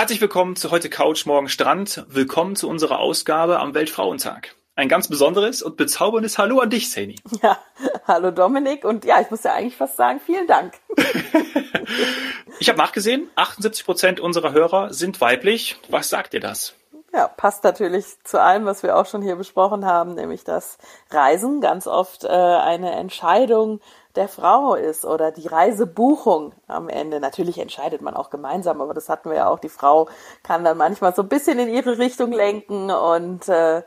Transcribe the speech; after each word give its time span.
Herzlich 0.00 0.22
willkommen 0.22 0.56
zu 0.56 0.70
heute 0.70 0.88
Couch, 0.88 1.26
morgen 1.26 1.50
Strand. 1.50 2.06
Willkommen 2.08 2.56
zu 2.56 2.70
unserer 2.70 3.00
Ausgabe 3.00 3.60
am 3.60 3.74
Weltfrauentag. 3.74 4.56
Ein 4.74 4.88
ganz 4.88 5.08
besonderes 5.08 5.60
und 5.60 5.76
bezauberndes 5.76 6.38
Hallo 6.38 6.58
an 6.60 6.70
dich, 6.70 6.90
Saini. 6.90 7.16
Ja, 7.42 7.58
hallo 8.08 8.30
Dominik 8.30 8.86
und 8.86 9.04
ja, 9.04 9.20
ich 9.20 9.30
muss 9.30 9.42
ja 9.42 9.52
eigentlich 9.52 9.76
fast 9.76 9.98
sagen, 9.98 10.18
vielen 10.24 10.46
Dank. 10.46 10.72
ich 12.60 12.70
habe 12.70 12.78
nachgesehen, 12.78 13.28
78 13.34 13.84
Prozent 13.84 14.20
unserer 14.20 14.52
Hörer 14.52 14.90
sind 14.94 15.20
weiblich. 15.20 15.76
Was 15.90 16.08
sagt 16.08 16.32
dir 16.32 16.40
das? 16.40 16.72
Ja, 17.12 17.28
passt 17.28 17.62
natürlich 17.64 18.06
zu 18.24 18.40
allem, 18.40 18.64
was 18.64 18.82
wir 18.82 18.96
auch 18.96 19.04
schon 19.04 19.20
hier 19.20 19.36
besprochen 19.36 19.84
haben, 19.84 20.14
nämlich 20.14 20.44
dass 20.44 20.78
Reisen 21.10 21.60
ganz 21.60 21.86
oft 21.86 22.24
äh, 22.24 22.28
eine 22.28 22.92
Entscheidung 22.92 23.80
der 24.16 24.28
Frau 24.28 24.74
ist 24.74 25.04
oder 25.04 25.30
die 25.30 25.46
Reisebuchung 25.46 26.52
am 26.66 26.88
Ende. 26.88 27.20
Natürlich 27.20 27.58
entscheidet 27.58 28.02
man 28.02 28.14
auch 28.14 28.30
gemeinsam, 28.30 28.80
aber 28.80 28.94
das 28.94 29.08
hatten 29.08 29.30
wir 29.30 29.36
ja 29.36 29.48
auch. 29.48 29.58
Die 29.58 29.68
Frau 29.68 30.08
kann 30.42 30.64
dann 30.64 30.76
manchmal 30.76 31.14
so 31.14 31.22
ein 31.22 31.28
bisschen 31.28 31.58
in 31.58 31.68
ihre 31.68 31.98
Richtung 31.98 32.32
lenken 32.32 32.90
und 32.90 33.48
äh, 33.48 33.82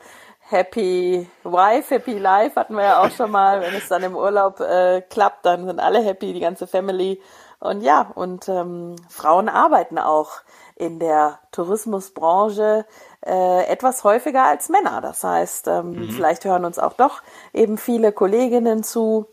Happy 0.50 1.28
Wife, 1.44 1.95
Happy 1.95 2.17
Life 2.17 2.59
hatten 2.59 2.76
wir 2.76 2.84
ja 2.84 3.02
auch 3.02 3.12
schon 3.12 3.31
mal. 3.31 3.62
Wenn 3.62 3.73
es 3.76 3.88
dann 3.88 4.04
im 4.04 4.16
Urlaub 4.16 4.59
äh, 4.59 5.02
klappt, 5.02 5.45
dann 5.45 5.66
sind 5.66 5.80
alle 5.80 6.02
happy, 6.02 6.34
die 6.34 6.42
ganze 6.42 6.67
Family. 6.67 7.22
Und 7.59 7.81
ja, 7.81 8.12
und 8.16 8.50
ähm, 8.50 8.98
Frauen 9.08 9.48
arbeiten 9.48 9.98
auch 9.98 10.42
in 10.75 11.00
der 11.00 11.40
Tourismusbranche 11.52 12.86
äh, 13.25 13.66
etwas 13.67 14.03
häufiger 14.03 14.44
als 14.44 14.67
Männer. 14.67 15.00
Das 15.00 15.23
heißt, 15.23 15.69
ähm, 15.69 15.92
mhm. 15.92 16.09
vielleicht 16.09 16.44
hören 16.44 16.66
uns 16.66 16.78
auch 16.78 16.94
doch 16.94 17.22
eben 17.53 17.78
viele 17.78 18.12
Kolleginnen 18.12 18.84
zu, 18.84 19.28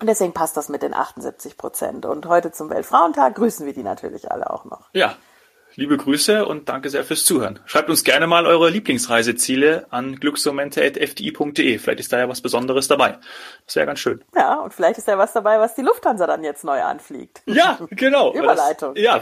und 0.00 0.06
deswegen 0.06 0.34
passt 0.34 0.56
das 0.56 0.68
mit 0.68 0.82
den 0.82 0.94
78 0.94 1.56
Prozent. 1.56 2.04
Und 2.04 2.26
heute 2.26 2.52
zum 2.52 2.68
Weltfrauentag 2.70 3.34
grüßen 3.36 3.64
wir 3.64 3.72
die 3.72 3.82
natürlich 3.82 4.30
alle 4.30 4.50
auch 4.50 4.64
noch. 4.64 4.88
Ja, 4.92 5.16
liebe 5.76 5.98
Grüße 5.98 6.46
und 6.46 6.68
danke 6.70 6.88
sehr 6.88 7.04
fürs 7.04 7.24
Zuhören. 7.24 7.60
Schreibt 7.66 7.90
uns 7.90 8.02
gerne 8.02 8.26
mal 8.26 8.46
eure 8.46 8.70
Lieblingsreiseziele 8.70 9.86
an 9.90 10.16
glücksmomente.fdi.de. 10.16 11.78
Vielleicht 11.78 12.00
ist 12.00 12.12
da 12.12 12.18
ja 12.18 12.28
was 12.28 12.40
Besonderes 12.40 12.88
dabei. 12.88 13.18
Das 13.66 13.76
wäre 13.76 13.86
ganz 13.86 14.00
schön. 14.00 14.24
Ja, 14.34 14.54
und 14.54 14.72
vielleicht 14.72 14.98
ist 14.98 15.06
ja 15.06 15.18
was 15.18 15.34
dabei, 15.34 15.60
was 15.60 15.74
die 15.74 15.82
Lufthansa 15.82 16.26
dann 16.26 16.42
jetzt 16.42 16.64
neu 16.64 16.82
anfliegt. 16.82 17.42
Ja, 17.44 17.78
genau. 17.90 18.34
Überleitung. 18.34 18.94
Das, 18.94 19.04
ja, 19.04 19.20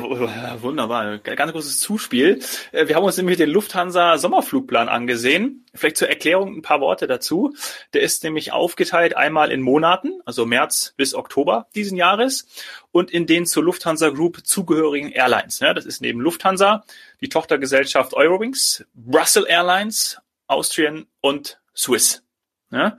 wunderbar. 0.62 1.18
Ganz 1.18 1.52
großes 1.52 1.80
Zuspiel. 1.80 2.40
Äh, 2.70 2.86
wir 2.86 2.94
haben 2.94 3.04
uns 3.04 3.16
nämlich 3.16 3.36
den 3.36 3.50
Lufthansa 3.50 4.16
Sommerflugplan 4.16 4.88
angesehen. 4.88 5.66
Vielleicht 5.74 5.96
zur 5.96 6.08
Erklärung 6.08 6.56
ein 6.56 6.62
paar 6.62 6.80
Worte 6.80 7.08
dazu. 7.08 7.52
Der 7.94 8.02
ist 8.02 8.22
nämlich 8.22 8.52
aufgeteilt 8.52 9.16
einmal 9.16 9.50
in 9.50 9.60
Monaten, 9.60 10.20
also 10.24 10.46
März 10.46 10.94
bis 10.96 11.14
Oktober 11.16 11.66
diesen 11.74 11.96
Jahres 11.96 12.46
und 12.94 13.10
in 13.10 13.26
den 13.26 13.44
zur 13.44 13.64
Lufthansa 13.64 14.10
Group 14.10 14.46
zugehörigen 14.46 15.10
Airlines. 15.10 15.58
Ja, 15.58 15.74
das 15.74 15.84
ist 15.84 16.00
neben 16.00 16.20
Lufthansa 16.20 16.84
die 17.20 17.28
Tochtergesellschaft 17.28 18.14
Eurowings, 18.14 18.84
Brussels 18.94 19.46
Airlines, 19.46 20.18
Austrian 20.46 21.06
und 21.20 21.60
Swiss. 21.76 22.22
Ja. 22.70 22.96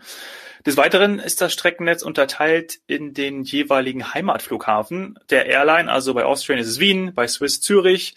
Des 0.66 0.76
Weiteren 0.76 1.20
ist 1.20 1.40
das 1.40 1.54
Streckennetz 1.54 2.04
unterteilt 2.04 2.80
in 2.88 3.14
den 3.14 3.44
jeweiligen 3.44 4.14
Heimatflughafen 4.14 5.18
der 5.30 5.46
Airline. 5.46 5.90
Also 5.90 6.14
bei 6.14 6.26
Austrian 6.26 6.60
ist 6.60 6.68
es 6.68 6.80
Wien, 6.82 7.14
bei 7.16 7.26
Swiss 7.30 7.62
Zürich. 7.62 8.16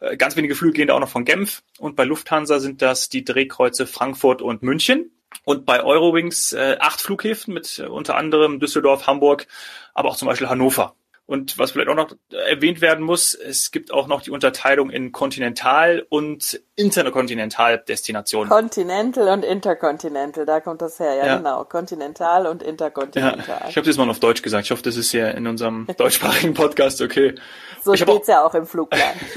Äh, 0.00 0.16
ganz 0.16 0.34
wenige 0.34 0.56
Flüge 0.56 0.72
gehen 0.72 0.88
da 0.88 0.94
auch 0.94 1.00
noch 1.00 1.08
von 1.08 1.24
Genf. 1.24 1.62
Und 1.78 1.94
bei 1.94 2.02
Lufthansa 2.02 2.58
sind 2.58 2.82
das 2.82 3.08
die 3.08 3.24
Drehkreuze 3.24 3.86
Frankfurt 3.86 4.42
und 4.42 4.64
München. 4.64 5.12
Und 5.44 5.64
bei 5.64 5.84
Eurowings 5.84 6.52
äh, 6.52 6.76
acht 6.80 7.00
Flughäfen 7.00 7.54
mit 7.54 7.78
äh, 7.78 7.86
unter 7.86 8.16
anderem 8.16 8.58
Düsseldorf, 8.58 9.06
Hamburg, 9.06 9.46
aber 9.94 10.08
auch 10.08 10.16
zum 10.16 10.26
Beispiel 10.26 10.48
Hannover. 10.48 10.96
Und 11.30 11.58
was 11.58 11.70
vielleicht 11.70 11.88
auch 11.88 11.94
noch 11.94 12.10
erwähnt 12.32 12.80
werden 12.80 13.04
muss, 13.04 13.34
es 13.34 13.70
gibt 13.70 13.92
auch 13.92 14.08
noch 14.08 14.20
die 14.20 14.32
Unterteilung 14.32 14.90
in 14.90 15.12
Kontinental- 15.12 16.04
und 16.08 16.60
Interkontinental-Destinationen. 16.74 18.50
Continental 18.50 19.28
und 19.28 19.44
Intercontinental, 19.44 20.44
da 20.44 20.58
kommt 20.58 20.82
das 20.82 20.98
her, 20.98 21.14
ja, 21.14 21.26
ja. 21.26 21.36
genau. 21.36 21.62
Kontinental 21.66 22.48
und 22.48 22.64
Interkontinental. 22.64 23.60
Ja, 23.60 23.68
ich 23.68 23.76
habe 23.76 23.86
das 23.86 23.96
mal 23.96 24.10
auf 24.10 24.18
Deutsch 24.18 24.42
gesagt. 24.42 24.64
Ich 24.64 24.72
hoffe, 24.72 24.82
das 24.82 24.96
ist 24.96 25.12
ja 25.12 25.28
in 25.28 25.46
unserem 25.46 25.86
deutschsprachigen 25.96 26.52
Podcast 26.52 27.00
okay. 27.00 27.36
So 27.80 27.92
ich 27.92 28.00
steht's 28.00 28.28
auch, 28.28 28.32
ja 28.32 28.44
auch 28.44 28.54
im 28.56 28.66
Flugplan. 28.66 29.14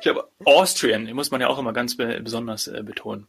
ich 0.00 0.08
habe 0.08 0.28
Austrian, 0.44 1.04
muss 1.14 1.30
man 1.30 1.40
ja 1.40 1.46
auch 1.46 1.60
immer 1.60 1.74
ganz 1.74 1.96
besonders 1.96 2.66
äh, 2.66 2.82
betonen. 2.82 3.28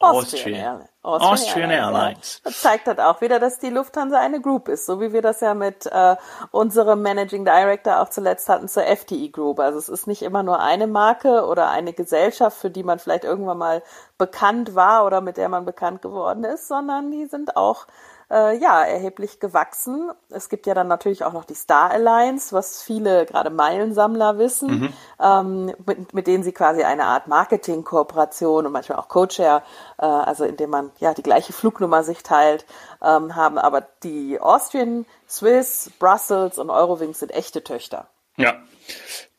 Austrian, 0.00 0.54
Airlines. 0.54 0.90
Austrian, 1.02 1.32
Austrian 1.32 1.70
Airlines. 1.70 2.40
Das 2.44 2.60
zeigt 2.60 2.86
halt 2.86 3.00
auch 3.00 3.20
wieder, 3.20 3.40
dass 3.40 3.58
die 3.58 3.70
Lufthansa 3.70 4.20
eine 4.20 4.40
Group 4.40 4.68
ist, 4.68 4.86
so 4.86 5.00
wie 5.00 5.12
wir 5.12 5.22
das 5.22 5.40
ja 5.40 5.54
mit 5.54 5.86
äh, 5.86 6.16
unserem 6.52 7.02
Managing 7.02 7.44
Director 7.44 8.00
auch 8.00 8.08
zuletzt 8.08 8.48
hatten 8.48 8.68
zur 8.68 8.84
FTE 8.84 9.30
Group. 9.30 9.58
Also 9.58 9.78
es 9.78 9.88
ist 9.88 10.06
nicht 10.06 10.22
immer 10.22 10.42
nur 10.44 10.60
eine 10.60 10.86
Marke 10.86 11.46
oder 11.46 11.70
eine 11.70 11.92
Gesellschaft, 11.92 12.56
für 12.58 12.70
die 12.70 12.84
man 12.84 13.00
vielleicht 13.00 13.24
irgendwann 13.24 13.58
mal 13.58 13.82
bekannt 14.18 14.74
war 14.76 15.04
oder 15.04 15.20
mit 15.20 15.36
der 15.36 15.48
man 15.48 15.64
bekannt 15.64 16.02
geworden 16.02 16.44
ist, 16.44 16.68
sondern 16.68 17.10
die 17.10 17.26
sind 17.26 17.56
auch 17.56 17.86
äh, 18.30 18.56
ja 18.58 18.82
erheblich 18.84 19.40
gewachsen. 19.40 20.10
Es 20.30 20.48
gibt 20.48 20.66
ja 20.66 20.74
dann 20.74 20.88
natürlich 20.88 21.24
auch 21.24 21.32
noch 21.32 21.44
die 21.44 21.54
Star 21.54 21.90
Alliance, 21.90 22.54
was 22.54 22.82
viele 22.82 23.26
gerade 23.26 23.50
Meilensammler 23.50 24.38
wissen, 24.38 24.80
mhm. 24.80 24.92
ähm, 25.20 25.74
mit, 25.86 26.14
mit 26.14 26.26
denen 26.26 26.42
sie 26.42 26.52
quasi 26.52 26.82
eine 26.82 27.04
Art 27.04 27.26
Marketing-Kooperation 27.28 28.66
und 28.66 28.72
manchmal 28.72 28.98
auch 28.98 29.08
Co-Share, 29.08 29.62
äh, 29.98 30.04
also 30.04 30.44
indem 30.44 30.70
man 30.70 30.90
ja 30.98 31.14
die 31.14 31.22
gleiche 31.22 31.52
Flugnummer 31.52 32.04
sich 32.04 32.22
teilt, 32.22 32.66
ähm, 33.02 33.34
haben. 33.34 33.58
Aber 33.58 33.82
die 34.02 34.40
Austrian, 34.40 35.06
Swiss, 35.28 35.90
Brussels 35.98 36.58
und 36.58 36.70
Eurowings 36.70 37.20
sind 37.20 37.32
echte 37.32 37.64
Töchter. 37.64 38.08
Ja. 38.36 38.54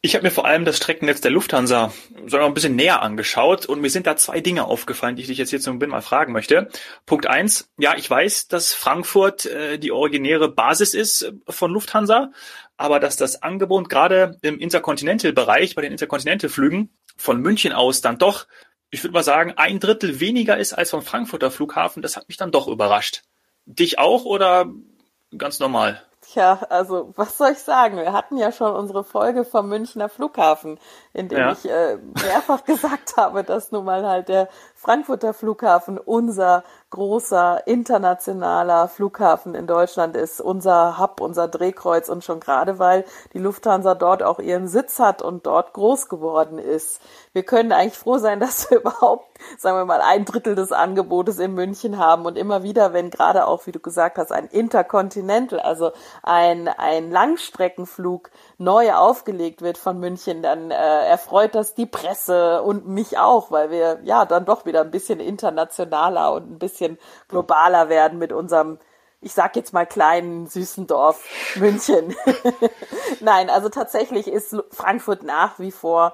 Ich 0.01 0.15
habe 0.15 0.23
mir 0.23 0.31
vor 0.31 0.45
allem 0.45 0.63
das 0.63 0.77
Streckennetz 0.77 1.19
der 1.19 1.31
Lufthansa 1.31 1.91
so 2.25 2.37
ein 2.37 2.53
bisschen 2.53 2.77
näher 2.77 3.01
angeschaut 3.01 3.65
und 3.65 3.81
mir 3.81 3.89
sind 3.89 4.07
da 4.07 4.15
zwei 4.15 4.39
Dinge 4.39 4.63
aufgefallen, 4.63 5.17
die 5.17 5.23
ich 5.23 5.27
dich 5.27 5.37
jetzt 5.37 5.49
hier 5.49 5.59
zum 5.59 5.77
Beginn 5.77 5.91
mal 5.91 6.01
fragen 6.01 6.31
möchte. 6.31 6.69
Punkt 7.05 7.27
eins, 7.27 7.69
ja, 7.77 7.97
ich 7.97 8.09
weiß, 8.09 8.47
dass 8.47 8.73
Frankfurt 8.73 9.45
äh, 9.47 9.77
die 9.77 9.91
originäre 9.91 10.47
Basis 10.47 10.93
ist 10.93 11.23
äh, 11.23 11.33
von 11.49 11.71
Lufthansa, 11.71 12.31
aber 12.77 13.01
dass 13.01 13.17
das 13.17 13.43
Angebot 13.43 13.89
gerade 13.89 14.37
im 14.41 14.57
Intercontinental-Bereich, 14.57 15.75
bei 15.75 15.81
den 15.81 15.91
Intercontinental-Flügen 15.91 16.97
von 17.17 17.41
München 17.41 17.73
aus 17.73 17.99
dann 17.99 18.17
doch, 18.17 18.47
ich 18.91 19.03
würde 19.03 19.15
mal 19.15 19.23
sagen, 19.23 19.55
ein 19.57 19.81
Drittel 19.81 20.21
weniger 20.21 20.57
ist 20.57 20.71
als 20.71 20.91
vom 20.91 21.01
Frankfurter 21.01 21.51
Flughafen, 21.51 22.01
das 22.01 22.15
hat 22.15 22.29
mich 22.29 22.37
dann 22.37 22.51
doch 22.51 22.69
überrascht. 22.69 23.23
Dich 23.65 23.99
auch 23.99 24.23
oder 24.23 24.71
ganz 25.37 25.59
normal? 25.59 26.01
Tja, 26.31 26.59
also 26.69 27.11
was 27.15 27.39
soll 27.39 27.53
ich 27.53 27.57
sagen? 27.57 27.97
Wir 27.97 28.13
hatten 28.13 28.37
ja 28.37 28.51
schon 28.51 28.75
unsere 28.75 29.03
Folge 29.03 29.43
vom 29.43 29.67
Münchner 29.67 30.09
Flughafen, 30.09 30.79
in 31.11 31.27
dem 31.27 31.39
ja. 31.39 31.51
ich 31.53 31.67
äh, 31.67 31.97
mehrfach 32.23 32.63
gesagt 32.65 33.17
habe, 33.17 33.43
dass 33.43 33.71
nun 33.71 33.85
mal 33.85 34.05
halt 34.05 34.29
der 34.29 34.47
Frankfurter 34.81 35.33
Flughafen 35.33 35.97
unser 35.97 36.63
großer 36.89 37.67
internationaler 37.67 38.87
Flughafen 38.87 39.53
in 39.53 39.67
Deutschland 39.67 40.15
ist, 40.15 40.39
unser 40.39 40.97
Hub, 40.97 41.19
unser 41.19 41.49
Drehkreuz 41.49 42.07
und 42.07 42.23
schon 42.23 42.39
gerade 42.39 42.79
weil 42.79 43.03
die 43.33 43.39
Lufthansa 43.39 43.93
dort 43.93 44.23
auch 44.23 44.39
ihren 44.39 44.69
Sitz 44.69 44.99
hat 44.99 45.21
und 45.21 45.45
dort 45.45 45.73
groß 45.73 46.07
geworden 46.07 46.59
ist. 46.59 47.01
Wir 47.33 47.43
können 47.43 47.73
eigentlich 47.73 47.97
froh 47.97 48.19
sein, 48.19 48.39
dass 48.39 48.71
wir 48.71 48.79
überhaupt, 48.79 49.27
sagen 49.57 49.77
wir 49.77 49.83
mal, 49.83 49.99
ein 49.99 50.23
Drittel 50.23 50.55
des 50.55 50.71
Angebotes 50.71 51.39
in 51.39 51.53
München 51.53 51.97
haben 51.97 52.25
und 52.25 52.37
immer 52.37 52.63
wieder, 52.63 52.93
wenn 52.93 53.09
gerade 53.09 53.47
auch, 53.47 53.67
wie 53.67 53.73
du 53.73 53.81
gesagt 53.81 54.17
hast, 54.17 54.31
ein 54.31 54.47
Intercontinental, 54.47 55.59
also 55.59 55.91
ein, 56.23 56.69
ein 56.69 57.11
Langstreckenflug 57.11 58.31
neu 58.59 58.93
aufgelegt 58.93 59.61
wird 59.61 59.77
von 59.77 59.99
München, 59.99 60.43
dann 60.43 60.69
äh, 60.69 60.75
erfreut 60.75 61.55
das 61.55 61.73
die 61.73 61.85
Presse 61.85 62.61
und 62.61 62.87
mich 62.87 63.17
auch, 63.17 63.51
weil 63.51 63.71
wir 63.71 64.01
ja 64.03 64.25
dann 64.25 64.45
doch 64.45 64.65
wieder 64.65 64.81
ein 64.81 64.91
bisschen 64.91 65.19
internationaler 65.19 66.33
und 66.33 66.51
ein 66.51 66.59
bisschen 66.59 66.99
globaler 67.29 67.89
werden 67.89 68.19
mit 68.19 68.33
unserem 68.33 68.77
ich 69.21 69.33
sag 69.33 69.55
jetzt 69.57 69.73
mal 69.73 69.85
kleinen 69.85 70.47
süßen 70.47 70.87
Dorf 70.87 71.25
München. 71.55 72.15
Nein, 73.19 73.49
also 73.49 73.67
tatsächlich 73.67 74.27
ist 74.27 74.55
Frankfurt 74.71 75.23
nach 75.23 75.59
wie 75.59 75.71
vor 75.71 76.13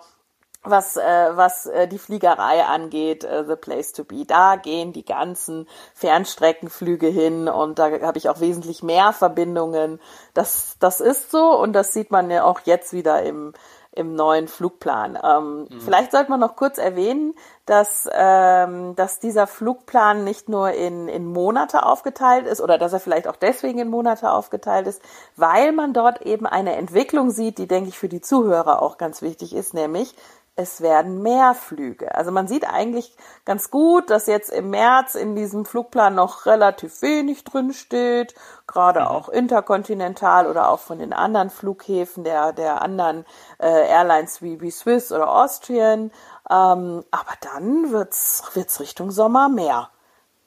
was 0.66 0.98
äh, 0.98 1.30
was 1.36 1.66
äh, 1.66 1.88
die 1.88 2.00
Fliegerei 2.00 2.64
angeht, 2.66 3.24
äh, 3.24 3.46
the 3.46 3.56
place 3.56 3.92
to 3.94 4.04
be. 4.04 4.26
Da 4.26 4.56
gehen 4.56 4.94
die 4.94 5.06
ganzen 5.06 5.68
Fernstreckenflüge 5.94 7.08
hin 7.08 7.48
und 7.48 7.80
da 7.80 7.90
habe 8.02 8.18
ich 8.18 8.30
auch 8.30 8.40
wesentlich 8.40 8.84
mehr 8.84 9.14
Verbindungen. 9.14 10.00
Das 10.34 10.78
das 10.80 11.02
ist 11.02 11.32
so 11.32 11.58
und 11.60 11.74
das 11.74 11.94
sieht 11.94 12.12
man 12.12 12.30
ja 12.30 12.44
auch 12.44 12.62
jetzt 12.66 12.94
wieder 12.94 13.24
im 13.24 13.54
im 13.96 14.14
neuen 14.14 14.48
Flugplan. 14.48 15.18
Ähm, 15.24 15.68
mhm. 15.70 15.80
Vielleicht 15.80 16.12
sollte 16.12 16.30
man 16.30 16.42
noch 16.42 16.58
kurz 16.58 16.78
erwähnen, 16.78 17.34
dass, 17.66 18.08
ähm, 18.12 18.96
dass 18.96 19.20
dieser 19.20 19.48
Flugplan 19.48 20.24
nicht 20.26 20.50
nur 20.50 20.72
in, 20.72 21.08
in 21.08 21.26
Monate 21.26 21.84
aufgeteilt 21.84 22.46
ist 22.46 22.60
oder 22.62 22.78
dass 22.78 22.94
er 22.94 23.00
vielleicht 23.00 23.28
auch 23.28 23.38
deswegen 23.38 23.80
in 23.80 23.90
Monate 23.90 24.32
aufgeteilt 24.32 24.88
ist, 24.88 25.02
weil 25.38 25.72
man 25.72 25.94
dort 25.94 26.22
eben 26.22 26.46
eine 26.46 26.76
Entwicklung 26.76 27.32
sieht, 27.32 27.58
die, 27.58 27.68
denke 27.68 27.90
ich, 27.90 27.98
für 27.98 28.10
die 28.10 28.22
Zuhörer 28.22 28.82
auch 28.82 28.98
ganz 28.98 29.22
wichtig 29.22 29.56
ist, 29.56 29.74
nämlich 29.74 30.14
es 30.58 30.80
werden 30.80 31.22
mehr 31.22 31.54
Flüge. 31.54 32.16
Also 32.16 32.32
man 32.32 32.48
sieht 32.48 32.68
eigentlich 32.68 33.16
ganz 33.44 33.72
gut, 33.72 34.10
dass 34.10 34.26
jetzt 34.26 34.50
im 34.50 34.70
März 34.70 35.16
in 35.16 35.36
diesem 35.36 35.66
Flugplan 35.66 36.16
noch 36.16 36.46
relativ 36.46 37.02
wenig 37.02 37.44
drin 37.44 37.74
steht, 37.74 38.36
gerade 38.66 39.02
mhm. 39.02 39.08
auch 39.08 39.30
interkontinental 39.30 40.48
oder 40.48 40.70
auch 40.70 40.80
von 40.80 41.00
den 41.00 41.12
anderen 41.12 41.50
Flughäfen 41.50 42.24
der, 42.24 42.54
der 42.54 42.82
anderen 42.82 43.26
äh, 43.60 43.88
Airlines 43.88 44.42
wie, 44.42 44.62
wie 44.62 44.72
Swiss 44.72 45.12
oder 45.12 45.30
Austrian. 45.30 46.12
Ähm, 46.50 47.04
aber 47.12 47.34
dann 47.42 47.92
wird's, 47.92 48.44
wird's 48.54 48.80
Richtung 48.80 49.12
Sommer 49.12 49.50
mehr. 49.50 49.90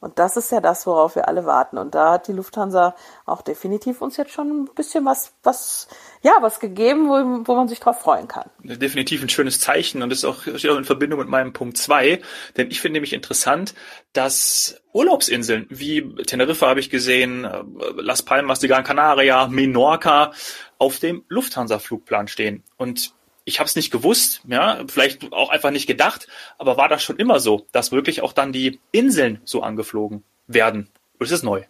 Und 0.00 0.21
das 0.21 0.37
ist 0.37 0.53
ja 0.53 0.61
das, 0.61 0.87
worauf 0.87 1.17
wir 1.17 1.27
alle 1.27 1.45
warten. 1.45 1.77
Und 1.77 1.95
da 1.95 2.12
hat 2.12 2.29
die 2.29 2.33
Lufthansa 2.33 2.95
auch 3.27 3.43
definitiv 3.43 4.00
uns 4.00 4.17
jetzt 4.17 4.33
schon 4.33 4.62
ein 4.62 4.71
bisschen 4.77 5.05
was, 5.05 5.33
was, 5.43 5.89
ja, 6.23 6.33
was 6.41 6.61
gegeben, 6.61 7.09
wo, 7.09 7.49
wo 7.49 7.56
man 7.56 7.67
sich 7.67 7.81
drauf 7.81 8.00
freuen 8.00 8.29
kann. 8.29 8.49
Definitiv 8.62 9.23
ein 9.23 9.29
schönes 9.29 9.61
Zeichen 9.61 10.03
und 10.03 10.11
das 10.11 10.21
ist 10.21 10.25
auch, 10.25 10.43
steht 10.43 10.71
auch 10.71 10.77
in 10.77 10.85
Verbindung 10.85 11.19
mit 11.19 11.29
meinem 11.29 11.53
Punkt 11.53 11.79
zwei. 11.79 12.23
Denn 12.56 12.71
ich 12.71 12.81
finde 12.81 12.95
nämlich 12.95 13.12
interessant, 13.12 13.75
dass 14.12 14.81
Urlaubsinseln 14.93 15.67
wie 15.69 16.15
Teneriffa 16.25 16.69
habe 16.69 16.81
ich 16.81 16.91
gesehen, 16.91 17.45
äh, 17.45 17.62
Las 17.97 18.23
Palmas 18.23 18.61
de 18.61 18.69
Gran 18.69 18.85
Canaria, 18.85 19.49
Menorca 19.49 20.33
auf 20.79 21.00
dem 21.00 21.25
Lufthansa-Flugplan 21.29 22.29
stehen. 22.29 22.62
Und 22.77 23.18
ich 23.49 23.61
habe 23.61 23.67
es 23.67 23.77
nicht 23.77 23.91
gewusst, 23.91 24.43
ja, 24.47 24.85
vielleicht 24.87 25.33
auch 25.33 25.49
einfach 25.49 25.71
nicht 25.71 25.87
gedacht, 25.87 26.29
aber 26.59 26.77
war 26.77 26.89
das 26.89 27.03
schon 27.03 27.17
immer 27.17 27.41
so, 27.41 27.67
dass 27.73 27.93
wirklich 27.93 28.21
auch 28.21 28.35
dann 28.35 28.53
die 28.53 28.79
Inseln 28.93 29.41
so 29.45 29.62
angeflogen 29.62 30.23
werden? 30.47 30.91
Oder 31.17 31.25
ist 31.25 31.33
es 31.33 31.43
neu? 31.43 31.65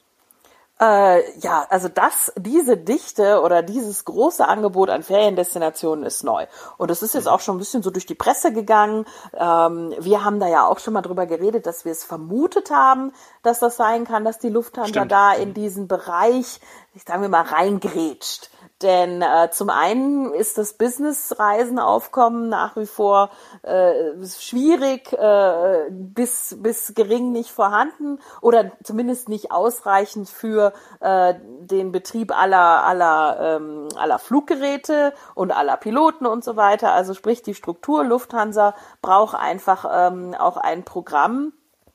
Äh, 0.80 1.38
ja, 1.40 1.66
also 1.70 1.88
das, 1.88 2.32
diese 2.36 2.76
Dichte 2.76 3.42
oder 3.42 3.62
dieses 3.62 4.04
große 4.04 4.46
Angebot 4.46 4.90
an 4.90 5.02
Feriendestinationen 5.02 6.04
ist 6.04 6.22
neu. 6.22 6.46
Und 6.76 6.90
es 6.90 7.02
ist 7.02 7.14
jetzt 7.14 7.26
auch 7.26 7.40
schon 7.40 7.56
ein 7.56 7.58
bisschen 7.58 7.82
so 7.82 7.90
durch 7.90 8.06
die 8.06 8.14
Presse 8.14 8.52
gegangen. 8.52 9.04
Ähm, 9.34 9.94
wir 9.98 10.24
haben 10.24 10.38
da 10.38 10.46
ja 10.46 10.66
auch 10.66 10.78
schon 10.78 10.94
mal 10.94 11.02
drüber 11.02 11.26
geredet, 11.26 11.66
dass 11.66 11.84
wir 11.84 11.92
es 11.92 12.04
vermutet 12.04 12.70
haben, 12.70 13.12
dass 13.42 13.58
das 13.58 13.76
sein 13.76 14.04
kann, 14.04 14.24
dass 14.24 14.38
die 14.38 14.50
Lufthansa 14.50 14.90
Stimmt. 14.90 15.12
da 15.12 15.32
in 15.32 15.52
diesen 15.52 15.88
Bereich, 15.88 16.60
ich 16.94 17.02
sage 17.04 17.28
mal, 17.28 17.42
reingrätscht. 17.42 18.50
Denn 18.82 19.22
äh, 19.22 19.50
zum 19.50 19.70
einen 19.70 20.32
ist 20.32 20.56
das 20.56 20.74
Businessreisenaufkommen 20.74 22.48
nach 22.48 22.76
wie 22.76 22.86
vor 22.86 23.30
äh, 23.62 24.24
schwierig 24.24 25.12
äh, 25.14 25.90
bis, 25.90 26.56
bis 26.60 26.94
gering 26.94 27.32
nicht 27.32 27.50
vorhanden 27.50 28.20
oder 28.40 28.70
zumindest 28.84 29.28
nicht 29.28 29.50
ausreichend 29.50 30.28
für 30.28 30.72
äh, 31.00 31.34
den 31.60 31.90
Betrieb 31.90 32.30
aller, 32.38 32.84
aller, 32.84 33.56
ähm, 33.56 33.88
aller 33.96 34.20
Fluggeräte 34.20 35.12
und 35.34 35.50
aller 35.50 35.76
Piloten 35.76 36.26
und 36.26 36.44
so 36.44 36.54
weiter. 36.54 36.92
Also 36.92 37.14
sprich, 37.14 37.42
die 37.42 37.54
Struktur 37.54 38.04
Lufthansa 38.04 38.76
braucht 39.02 39.34
einfach 39.34 39.86
ähm, 39.90 40.34
auch 40.34 40.56
ein 40.56 40.84
Programm, 40.84 41.52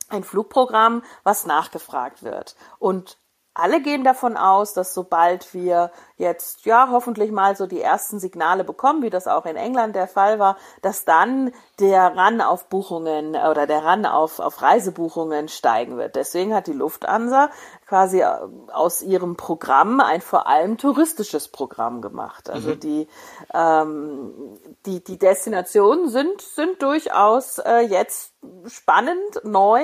ein 0.10 0.26
Flugprogramm, 0.26 1.02
was 1.24 1.46
nachgefragt 1.46 2.24
wird. 2.24 2.58
Und 2.78 3.18
alle 3.56 3.82
gehen 3.82 4.04
davon 4.04 4.36
aus, 4.36 4.74
dass 4.74 4.94
sobald 4.94 5.54
wir 5.54 5.92
jetzt 6.18 6.66
ja 6.66 6.90
hoffentlich 6.92 7.32
mal 7.32 7.56
so 7.56 7.68
die 7.68 7.82
ersten 7.82 8.20
Signale 8.20 8.64
bekommen, 8.64 9.04
wie 9.04 9.10
das 9.12 9.28
auch 9.28 9.46
in 9.46 9.56
England 9.56 9.96
der 9.96 10.08
Fall 10.08 10.40
war, 10.40 10.58
dass 10.82 11.06
dann 11.06 11.52
der 11.80 12.16
Run 12.18 12.42
auf 12.42 12.68
Buchungen 12.70 13.36
oder 13.36 13.68
der 13.68 13.86
Run 13.86 14.06
auf, 14.06 14.40
auf 14.40 14.62
Reisebuchungen 14.62 15.50
steigen 15.50 15.98
wird. 15.98 16.16
Deswegen 16.16 16.56
hat 16.56 16.68
die 16.68 16.74
Lufthansa 16.74 17.50
quasi 17.88 18.22
äh, 18.22 18.28
aus 18.72 19.02
ihrem 19.02 19.36
Programm 19.36 20.00
ein 20.00 20.22
vor 20.22 20.48
allem 20.48 20.78
touristisches 20.78 21.48
Programm 21.48 22.02
gemacht. 22.02 22.50
Also 22.50 22.72
mhm. 22.72 22.80
die, 22.80 23.08
ähm, 23.54 24.34
die, 24.86 25.04
die 25.04 25.18
Destinationen 25.18 26.10
sind, 26.10 26.42
sind 26.42 26.82
durchaus 26.82 27.60
äh, 27.60 27.80
jetzt 27.82 28.34
spannend, 28.68 29.42
neu, 29.44 29.82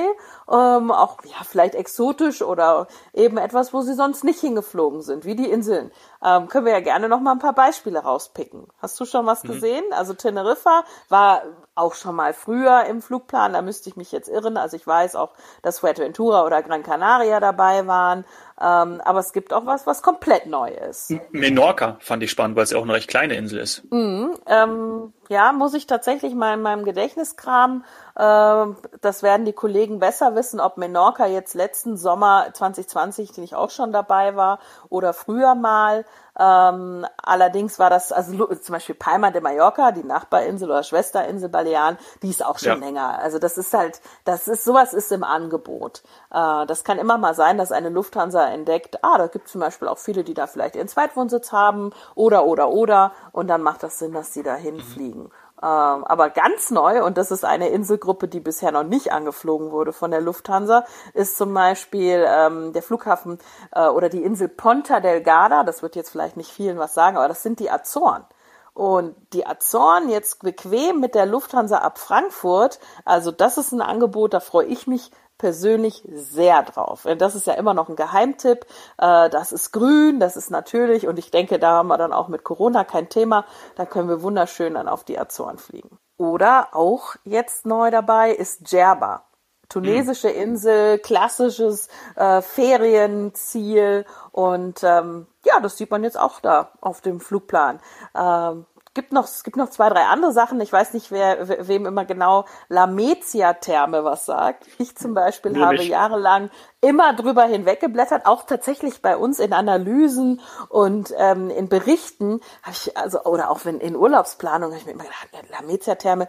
ähm, 0.49 0.91
auch 0.91 1.17
ja, 1.23 1.43
vielleicht 1.43 1.75
exotisch 1.75 2.41
oder 2.41 2.87
eben 3.13 3.37
etwas, 3.37 3.73
wo 3.73 3.81
sie 3.81 3.93
sonst 3.93 4.23
nicht 4.23 4.39
hingeflogen 4.39 5.01
sind, 5.01 5.25
wie 5.25 5.35
die 5.35 5.49
Inseln. 5.49 5.91
Ähm, 6.23 6.47
können 6.47 6.65
wir 6.65 6.73
ja 6.73 6.81
gerne 6.81 7.07
noch 7.07 7.21
mal 7.21 7.31
ein 7.31 7.39
paar 7.39 7.53
Beispiele 7.53 7.99
rauspicken. 7.99 8.67
Hast 8.79 8.99
du 8.99 9.05
schon 9.05 9.25
was 9.25 9.43
mhm. 9.43 9.49
gesehen? 9.49 9.83
Also 9.91 10.13
Teneriffa 10.13 10.83
war 11.07 11.43
auch 11.75 11.93
schon 11.93 12.15
mal 12.15 12.33
früher 12.33 12.83
im 12.85 13.01
Flugplan, 13.01 13.53
da 13.53 13.61
müsste 13.61 13.89
ich 13.89 13.95
mich 13.95 14.11
jetzt 14.11 14.27
irren. 14.27 14.57
Also 14.57 14.75
ich 14.75 14.85
weiß 14.85 15.15
auch, 15.15 15.33
dass 15.61 15.79
Fuerteventura 15.79 16.45
oder 16.45 16.61
Gran 16.61 16.83
Canaria 16.83 17.39
dabei 17.39 17.87
waren. 17.87 18.25
Ähm, 18.61 19.01
aber 19.05 19.19
es 19.19 19.31
gibt 19.31 19.53
auch 19.53 19.65
was, 19.65 19.87
was 19.87 20.01
komplett 20.01 20.45
neu 20.45 20.69
ist. 20.69 21.13
Menorca 21.31 21.97
fand 21.99 22.23
ich 22.23 22.31
spannend, 22.31 22.57
weil 22.57 22.63
es 22.63 22.71
ja 22.71 22.77
auch 22.77 22.83
eine 22.83 22.93
recht 22.93 23.07
kleine 23.07 23.35
Insel 23.35 23.59
ist. 23.59 23.89
Mhm, 23.89 24.31
ähm, 24.47 25.13
ja, 25.29 25.53
muss 25.53 25.73
ich 25.73 25.87
tatsächlich 25.87 26.35
mal 26.35 26.55
in 26.55 26.61
meinem 26.61 26.83
Gedächtnis 26.83 27.37
kramen. 27.37 27.85
Ähm, 28.17 28.75
das 28.99 29.23
werden 29.23 29.45
die 29.45 29.53
Kollegen 29.53 29.99
besser 29.99 30.35
wissen, 30.35 30.59
ob 30.59 30.77
Menorca 30.77 31.25
jetzt 31.25 31.53
letzten 31.53 31.95
Sommer 31.95 32.47
2020, 32.51 33.31
den 33.31 33.45
ich 33.45 33.55
auch 33.55 33.69
schon 33.69 33.93
dabei 33.93 34.35
war, 34.35 34.59
oder 34.89 35.13
früher 35.13 35.55
mal. 35.55 36.03
Ähm, 36.39 37.05
allerdings 37.21 37.79
war 37.79 37.89
das, 37.89 38.13
also 38.13 38.45
zum 38.55 38.73
Beispiel 38.73 38.95
Palma 38.95 39.29
de 39.29 39.41
Mallorca, 39.41 39.91
die 39.91 40.05
Nachbarinsel 40.05 40.69
oder 40.69 40.83
Schwesterinsel 40.83 41.49
Balearen, 41.49 41.97
die 42.21 42.29
ist 42.29 42.45
auch 42.45 42.57
schon 42.57 42.79
ja. 42.79 42.85
länger. 42.85 43.19
Also 43.19 43.39
das 43.39 43.57
ist 43.57 43.73
halt, 43.73 43.99
das 44.23 44.47
ist, 44.47 44.63
sowas 44.63 44.93
ist 44.93 45.11
im 45.11 45.25
Angebot. 45.25 46.01
Äh, 46.31 46.65
das 46.65 46.85
kann 46.85 46.97
immer 46.97 47.17
mal 47.17 47.33
sein, 47.33 47.57
dass 47.57 47.73
eine 47.73 47.89
Lufthansa 47.89 48.47
entdeckt, 48.47 49.03
ah, 49.03 49.17
da 49.17 49.27
gibt 49.27 49.47
es 49.47 49.51
zum 49.51 49.59
Beispiel 49.59 49.89
auch 49.89 49.97
viele, 49.97 50.23
die 50.23 50.33
da 50.33 50.47
vielleicht 50.47 50.77
ihren 50.77 50.87
Zweitwohnsitz 50.87 51.51
haben 51.51 51.91
oder, 52.15 52.45
oder, 52.45 52.69
oder. 52.69 53.11
Und 53.33 53.47
dann 53.47 53.61
macht 53.61 53.83
das 53.83 53.99
Sinn, 53.99 54.13
dass 54.13 54.33
sie 54.33 54.43
da 54.43 54.55
hinfliegen. 54.55 55.23
Mhm. 55.23 55.31
Ähm, 55.61 56.05
aber 56.05 56.29
ganz 56.29 56.71
neu, 56.71 57.03
und 57.03 57.17
das 57.17 57.31
ist 57.31 57.43
eine 57.43 57.69
Inselgruppe, 57.69 58.29
die 58.29 58.39
bisher 58.39 58.71
noch 58.71 58.83
nicht 58.83 59.11
angeflogen 59.11 59.71
wurde 59.71 59.91
von 59.91 60.11
der 60.11 60.21
Lufthansa, 60.21 60.85
ist 61.13 61.37
zum 61.37 61.53
Beispiel 61.53 62.25
ähm, 62.27 62.71
der 62.71 62.81
Flughafen 62.81 63.39
äh, 63.73 63.87
oder 63.87 64.07
die 64.07 64.23
Insel 64.23 64.47
Ponta 64.47 65.01
Delgada. 65.01 65.63
Das 65.63 65.81
wird 65.81 65.95
jetzt 65.95 66.11
vielleicht 66.11 66.37
nicht 66.37 66.51
vielen 66.51 66.77
was 66.77 66.93
sagen, 66.93 67.17
aber 67.17 67.27
das 67.27 67.43
sind 67.43 67.59
die 67.59 67.69
Azoren. 67.69 68.25
Und 68.73 69.15
die 69.33 69.45
Azoren 69.45 70.07
jetzt 70.07 70.41
bequem 70.41 71.01
mit 71.01 71.13
der 71.13 71.25
Lufthansa 71.25 71.79
ab 71.79 71.97
Frankfurt, 71.97 72.79
also 73.03 73.31
das 73.31 73.57
ist 73.57 73.73
ein 73.73 73.81
Angebot, 73.81 74.33
da 74.33 74.39
freue 74.39 74.67
ich 74.67 74.87
mich 74.87 75.11
persönlich 75.39 76.03
sehr 76.13 76.61
drauf. 76.61 77.07
Das 77.17 77.33
ist 77.33 77.47
ja 77.47 77.53
immer 77.53 77.73
noch 77.73 77.89
ein 77.89 77.95
Geheimtipp. 77.95 78.67
Äh, 78.99 79.31
das 79.31 79.51
ist 79.51 79.71
grün, 79.71 80.19
das 80.19 80.37
ist 80.37 80.51
natürlich 80.51 81.07
und 81.07 81.17
ich 81.17 81.31
denke, 81.31 81.57
da 81.57 81.71
haben 81.71 81.87
wir 81.87 81.97
dann 81.97 82.13
auch 82.13 82.27
mit 82.27 82.43
Corona 82.43 82.83
kein 82.83 83.09
Thema. 83.09 83.45
Da 83.75 83.87
können 83.87 84.07
wir 84.07 84.21
wunderschön 84.21 84.75
dann 84.75 84.87
auf 84.87 85.03
die 85.03 85.17
Azoren 85.17 85.57
fliegen. 85.57 85.97
Oder 86.17 86.67
auch 86.73 87.15
jetzt 87.23 87.65
neu 87.65 87.89
dabei 87.89 88.31
ist 88.31 88.71
Djerba. 88.71 89.23
Tunesische 89.69 90.29
Insel, 90.29 90.97
klassisches 90.97 91.89
äh, 92.15 92.41
Ferienziel 92.41 94.03
und 94.31 94.83
ähm, 94.83 95.27
ja, 95.45 95.59
das 95.59 95.77
sieht 95.77 95.91
man 95.91 96.03
jetzt 96.03 96.19
auch 96.19 96.39
da 96.39 96.71
auf 96.81 97.01
dem 97.01 97.19
Flugplan. 97.19 97.79
Ähm, 98.15 98.65
gibt 98.99 99.13
noch, 99.13 99.23
es 99.23 99.43
gibt 99.43 99.55
noch 99.55 99.69
zwei, 99.69 99.87
drei 99.87 100.03
andere 100.03 100.33
Sachen. 100.33 100.59
Ich 100.59 100.73
weiß 100.73 100.93
nicht, 100.93 101.09
wer, 101.09 101.67
wem 101.69 101.85
immer 101.85 102.03
genau 102.03 102.43
Lamezia-Therme 102.67 104.03
was 104.03 104.25
sagt. 104.25 104.65
Ich 104.77 104.97
zum 104.97 105.13
Beispiel 105.13 105.53
nee, 105.53 105.61
habe 105.61 105.77
nicht. 105.77 105.87
jahrelang 105.87 106.49
immer 106.81 107.13
drüber 107.13 107.45
hinweggeblättert, 107.45 108.25
auch 108.25 108.43
tatsächlich 108.43 109.01
bei 109.01 109.15
uns 109.15 109.39
in 109.39 109.53
Analysen 109.53 110.41
und 110.67 111.13
ähm, 111.17 111.49
in 111.49 111.69
Berichten 111.69 112.41
habe 112.61 112.73
ich 112.73 112.97
also 112.97 113.23
oder 113.23 113.49
auch 113.49 113.63
wenn 113.63 113.79
in 113.79 113.95
Urlaubsplanung 113.95 114.71
habe 114.71 114.79
ich 114.79 114.85
mir 114.85 114.91
immer 114.91 115.03
gedacht, 115.03 115.29
Lamezia-Therme, 115.49 116.27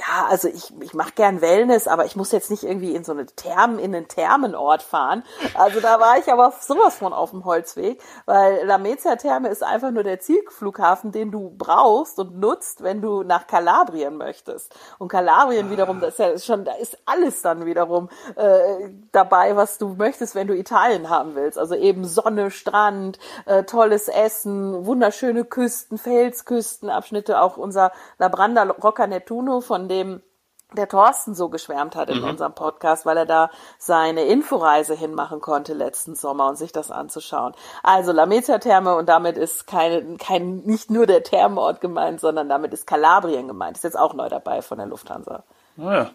ja, 0.00 0.26
also 0.28 0.48
ich, 0.48 0.72
ich 0.80 0.94
mache 0.94 1.12
gern 1.14 1.40
Wellness, 1.42 1.86
aber 1.86 2.06
ich 2.06 2.16
muss 2.16 2.32
jetzt 2.32 2.50
nicht 2.50 2.62
irgendwie 2.62 2.94
in 2.94 3.04
so 3.04 3.12
eine 3.12 3.26
Thermen, 3.26 3.78
in 3.78 3.94
einen 3.94 4.08
Thermenort 4.08 4.82
fahren. 4.82 5.22
Also 5.54 5.80
da 5.80 6.00
war 6.00 6.16
ich 6.16 6.32
aber 6.32 6.52
sowas 6.58 6.96
von 6.96 7.12
auf 7.12 7.30
dem 7.30 7.44
Holzweg, 7.44 8.00
weil 8.24 8.64
Lamezia 8.64 9.16
Therme 9.16 9.48
ist 9.48 9.62
einfach 9.62 9.90
nur 9.90 10.02
der 10.02 10.20
Zielflughafen, 10.20 11.12
den 11.12 11.30
du 11.30 11.54
brauchst 11.56 12.18
und 12.18 12.38
nutzt, 12.38 12.82
wenn 12.82 13.02
du 13.02 13.22
nach 13.24 13.46
Kalabrien 13.46 14.16
möchtest. 14.16 14.74
Und 14.98 15.08
Kalabrien 15.08 15.66
ah. 15.66 15.70
wiederum, 15.70 16.00
das 16.00 16.14
ist 16.14 16.18
ja 16.18 16.38
schon, 16.38 16.64
da 16.64 16.72
ist 16.72 16.96
alles 17.04 17.42
dann 17.42 17.66
wiederum 17.66 18.08
äh, 18.36 18.88
dabei, 19.12 19.56
was 19.56 19.76
du 19.76 19.88
möchtest, 19.98 20.34
wenn 20.34 20.46
du 20.46 20.56
Italien 20.56 21.10
haben 21.10 21.34
willst. 21.34 21.58
Also 21.58 21.74
eben 21.74 22.06
Sonne, 22.06 22.50
Strand, 22.50 23.18
äh, 23.44 23.64
tolles 23.64 24.08
Essen, 24.08 24.86
wunderschöne 24.86 25.44
Küsten, 25.44 25.98
Felsküstenabschnitte, 25.98 27.40
auch 27.40 27.58
unser 27.58 27.92
Labranda 28.18 28.62
Rocca 28.62 29.06
Nettuno 29.06 29.60
von 29.60 29.89
dem 29.90 30.22
der 30.76 30.88
Thorsten 30.88 31.34
so 31.34 31.48
geschwärmt 31.48 31.96
hat 31.96 32.10
in 32.10 32.18
mhm. 32.18 32.28
unserem 32.28 32.54
Podcast, 32.54 33.04
weil 33.06 33.16
er 33.16 33.26
da 33.26 33.50
seine 33.78 34.22
Inforeise 34.24 34.94
hinmachen 34.94 35.40
konnte 35.40 35.74
letzten 35.74 36.14
Sommer 36.14 36.48
und 36.48 36.56
sich 36.56 36.72
das 36.72 36.90
anzuschauen. 36.90 37.54
Also 37.82 38.12
Lamezia 38.12 38.58
Therme 38.58 38.94
und 38.94 39.08
damit 39.08 39.36
ist 39.36 39.66
kein, 39.66 40.16
kein, 40.18 40.58
nicht 40.58 40.90
nur 40.90 41.06
der 41.06 41.22
Thermenort 41.22 41.80
gemeint, 41.80 42.20
sondern 42.20 42.48
damit 42.48 42.72
ist 42.72 42.86
Kalabrien 42.86 43.48
gemeint. 43.48 43.76
Ist 43.76 43.84
jetzt 43.84 43.98
auch 43.98 44.14
neu 44.14 44.28
dabei 44.28 44.62
von 44.62 44.78
der 44.78 44.86
Lufthansa. 44.86 45.44
Naja, 45.80 46.10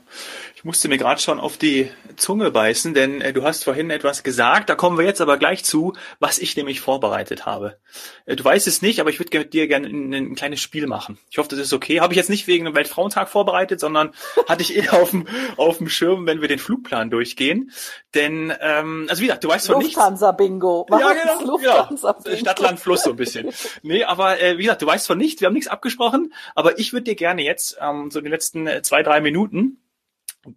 ich 0.55 0.63
musste 0.63 0.87
mir 0.89 0.99
gerade 0.99 1.19
schon 1.19 1.39
auf 1.39 1.57
die 1.57 1.89
Zunge 2.17 2.51
beißen, 2.51 2.93
denn 2.93 3.19
äh, 3.19 3.33
du 3.33 3.43
hast 3.43 3.63
vorhin 3.63 3.89
etwas 3.89 4.21
gesagt, 4.21 4.69
da 4.69 4.75
kommen 4.75 4.95
wir 4.95 5.05
jetzt 5.05 5.21
aber 5.21 5.37
gleich 5.37 5.65
zu, 5.65 5.93
was 6.19 6.37
ich 6.37 6.55
nämlich 6.55 6.81
vorbereitet 6.81 7.47
habe. 7.47 7.79
Äh, 8.27 8.35
du 8.35 8.43
weißt 8.43 8.67
es 8.67 8.83
nicht, 8.83 8.99
aber 8.99 9.09
ich 9.09 9.19
würde 9.19 9.35
mit 9.39 9.53
dir 9.53 9.67
gerne 9.67 9.87
ein, 9.87 10.13
ein, 10.13 10.35
kleines 10.35 10.61
Spiel 10.61 10.85
machen. 10.85 11.17
Ich 11.31 11.39
hoffe, 11.39 11.49
das 11.49 11.57
ist 11.57 11.73
okay. 11.73 11.99
Habe 11.99 12.13
ich 12.13 12.17
jetzt 12.17 12.29
nicht 12.29 12.45
wegen 12.45 12.65
dem 12.65 12.75
Weltfrauentag 12.75 13.27
vorbereitet, 13.27 13.79
sondern 13.79 14.11
hatte 14.47 14.61
ich 14.61 14.75
eher 14.75 14.93
auf 14.93 15.09
dem, 15.09 15.27
auf 15.57 15.79
dem 15.79 15.89
Schirm, 15.89 16.27
wenn 16.27 16.41
wir 16.41 16.47
den 16.47 16.59
Flugplan 16.59 17.09
durchgehen. 17.09 17.71
Denn, 18.13 18.53
ähm, 18.61 19.07
also 19.09 19.23
wie 19.23 19.25
gesagt, 19.25 19.43
du 19.43 19.49
weißt 19.49 19.65
von 19.65 19.79
nichts. 19.79 19.95
Lufthansa-Bingo. 19.95 20.85
Ja, 20.91 21.13
genau, 21.13 21.53
Lufthansa-Bingo. 21.53 22.37
Stadt, 22.37 22.59
Land, 22.59 22.79
Fluss 22.79 23.01
so 23.01 23.09
ein 23.09 23.15
bisschen. 23.15 23.49
nee, 23.81 24.03
aber 24.03 24.39
äh, 24.39 24.59
wie 24.59 24.63
gesagt, 24.63 24.83
du 24.83 24.85
weißt 24.85 25.07
von 25.07 25.17
nichts, 25.17 25.41
wir 25.41 25.47
haben 25.47 25.53
nichts 25.53 25.69
abgesprochen, 25.69 26.33
aber 26.53 26.77
ich 26.77 26.93
würde 26.93 27.05
dir 27.05 27.15
gerne 27.15 27.43
jetzt 27.43 27.77
ähm, 27.81 28.11
so 28.11 28.19
in 28.19 28.25
den 28.25 28.31
letzten 28.31 28.67
äh, 28.67 28.83
zwei, 28.83 29.01
drei 29.03 29.21
Minuten 29.21 29.54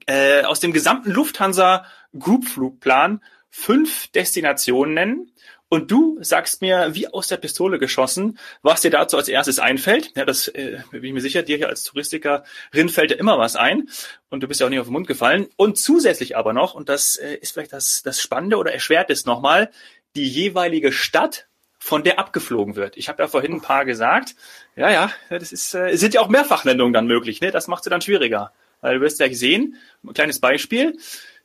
äh, 0.07 0.43
aus 0.43 0.61
dem 0.61 0.73
gesamten 0.73 1.11
Lufthansa 1.11 1.87
Group 2.19 2.47
Flugplan 2.47 3.23
fünf 3.50 4.09
Destinationen 4.09 4.95
nennen 4.95 5.33
und 5.71 5.90
du 5.90 6.19
sagst 6.23 6.62
mir, 6.62 6.95
wie 6.95 7.09
aus 7.09 7.28
der 7.28 7.37
Pistole 7.37 7.78
geschossen, 7.78 8.38
was 8.62 8.81
dir 8.81 8.90
dazu 8.90 9.17
als 9.17 9.28
erstes 9.28 9.59
einfällt. 9.59 10.12
Ja, 10.17 10.25
das 10.25 10.49
äh, 10.49 10.78
bin 10.90 11.05
ich 11.05 11.12
mir 11.12 11.21
sicher, 11.21 11.43
dir 11.43 11.59
hier 11.59 11.69
als 11.69 11.85
Touristikerin 11.85 12.88
fällt 12.88 13.11
ja 13.11 13.17
immer 13.19 13.38
was 13.38 13.57
ein 13.57 13.88
und 14.31 14.43
du 14.43 14.49
bist 14.49 14.61
ja 14.61 14.67
auch 14.67 14.71
nicht 14.71 14.81
auf 14.81 14.87
den 14.87 14.95
Mund 14.95 15.07
gefallen. 15.07 15.49
Und 15.57 15.76
zusätzlich 15.78 16.37
aber 16.37 16.52
noch, 16.52 16.75
und 16.75 16.88
das 16.88 17.17
äh, 17.17 17.35
ist 17.35 17.52
vielleicht 17.52 17.73
das, 17.73 18.02
das 18.02 18.21
Spannende 18.21 18.57
oder 18.57 18.73
erschwert 18.73 19.11
es 19.11 19.26
nochmal, 19.26 19.71
die 20.17 20.26
jeweilige 20.26 20.90
Stadt, 20.93 21.49
von 21.81 22.02
der 22.02 22.19
abgeflogen 22.19 22.75
wird. 22.75 22.97
Ich 22.97 23.09
habe 23.09 23.23
ja 23.23 23.28
vorhin 23.28 23.52
ein 23.52 23.61
paar 23.61 23.85
gesagt. 23.85 24.35
Ja, 24.75 24.90
ja, 24.90 25.12
das 25.31 25.52
ist, 25.52 25.75
äh, 25.75 25.97
sind 25.97 26.12
ja 26.12 26.21
auch 26.21 26.28
Mehrfachnennungen 26.28 26.93
dann 26.93 27.07
möglich. 27.07 27.40
Ne? 27.40 27.52
Das 27.52 27.69
macht 27.69 27.85
sie 27.85 27.90
dann 27.90 28.00
schwieriger. 28.00 28.52
Weil 28.80 28.97
du 28.97 29.00
wirst 29.00 29.18
gleich 29.18 29.38
sehen, 29.38 29.76
ein 30.04 30.14
kleines 30.14 30.40
Beispiel. 30.40 30.97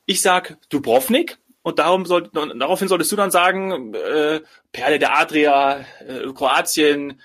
Ich 0.06 0.22
sag 0.22 0.58
Dubrovnik 0.70 1.38
und 1.62 1.80
darum 1.80 2.06
soll, 2.06 2.30
daraufhin 2.34 2.88
solltest 2.88 3.12
du 3.12 3.16
dann 3.16 3.32
sagen, 3.32 3.94
äh, 3.94 4.42
Perle 4.72 5.00
der 5.00 5.18
Adria, 5.18 5.86
äh, 6.08 6.32
Kroatien, 6.34 7.22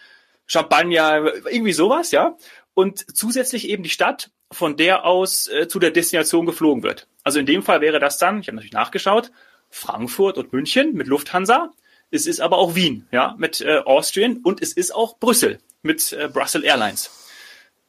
Champagner, 0.47 1.33
irgendwie 1.51 1.73
sowas, 1.73 2.11
ja. 2.11 2.37
Und 2.75 3.17
zusätzlich 3.17 3.69
eben 3.69 3.83
die 3.83 3.91
Stadt, 3.91 4.31
von 4.51 4.77
der 4.77 5.05
aus 5.05 5.49
äh, 5.49 5.69
zu 5.69 5.79
der 5.79 5.91
Destination 5.91 6.47
geflogen 6.47 6.83
wird. 6.83 7.07
Also 7.23 7.39
in 7.39 7.47
dem 7.47 7.63
Fall 7.63 7.81
wäre 7.81 7.99
das 7.99 8.19
dann, 8.19 8.41
ich 8.41 8.47
habe 8.47 8.57
natürlich 8.57 8.73
nachgeschaut, 8.73 9.31
Frankfurt 9.69 10.39
und 10.39 10.53
München 10.53 10.95
mit 10.95 11.07
Lufthansa. 11.07 11.73
Es 12.11 12.27
ist 12.27 12.41
aber 12.41 12.57
auch 12.57 12.75
Wien, 12.75 13.07
ja, 13.11 13.35
mit 13.37 13.61
äh, 13.61 13.81
Austrian 13.85 14.39
und 14.39 14.63
es 14.63 14.73
ist 14.73 14.95
auch 14.95 15.19
Brüssel 15.19 15.59
mit 15.83 16.13
äh, 16.13 16.29
Brussels 16.33 16.65
Airlines. 16.65 17.11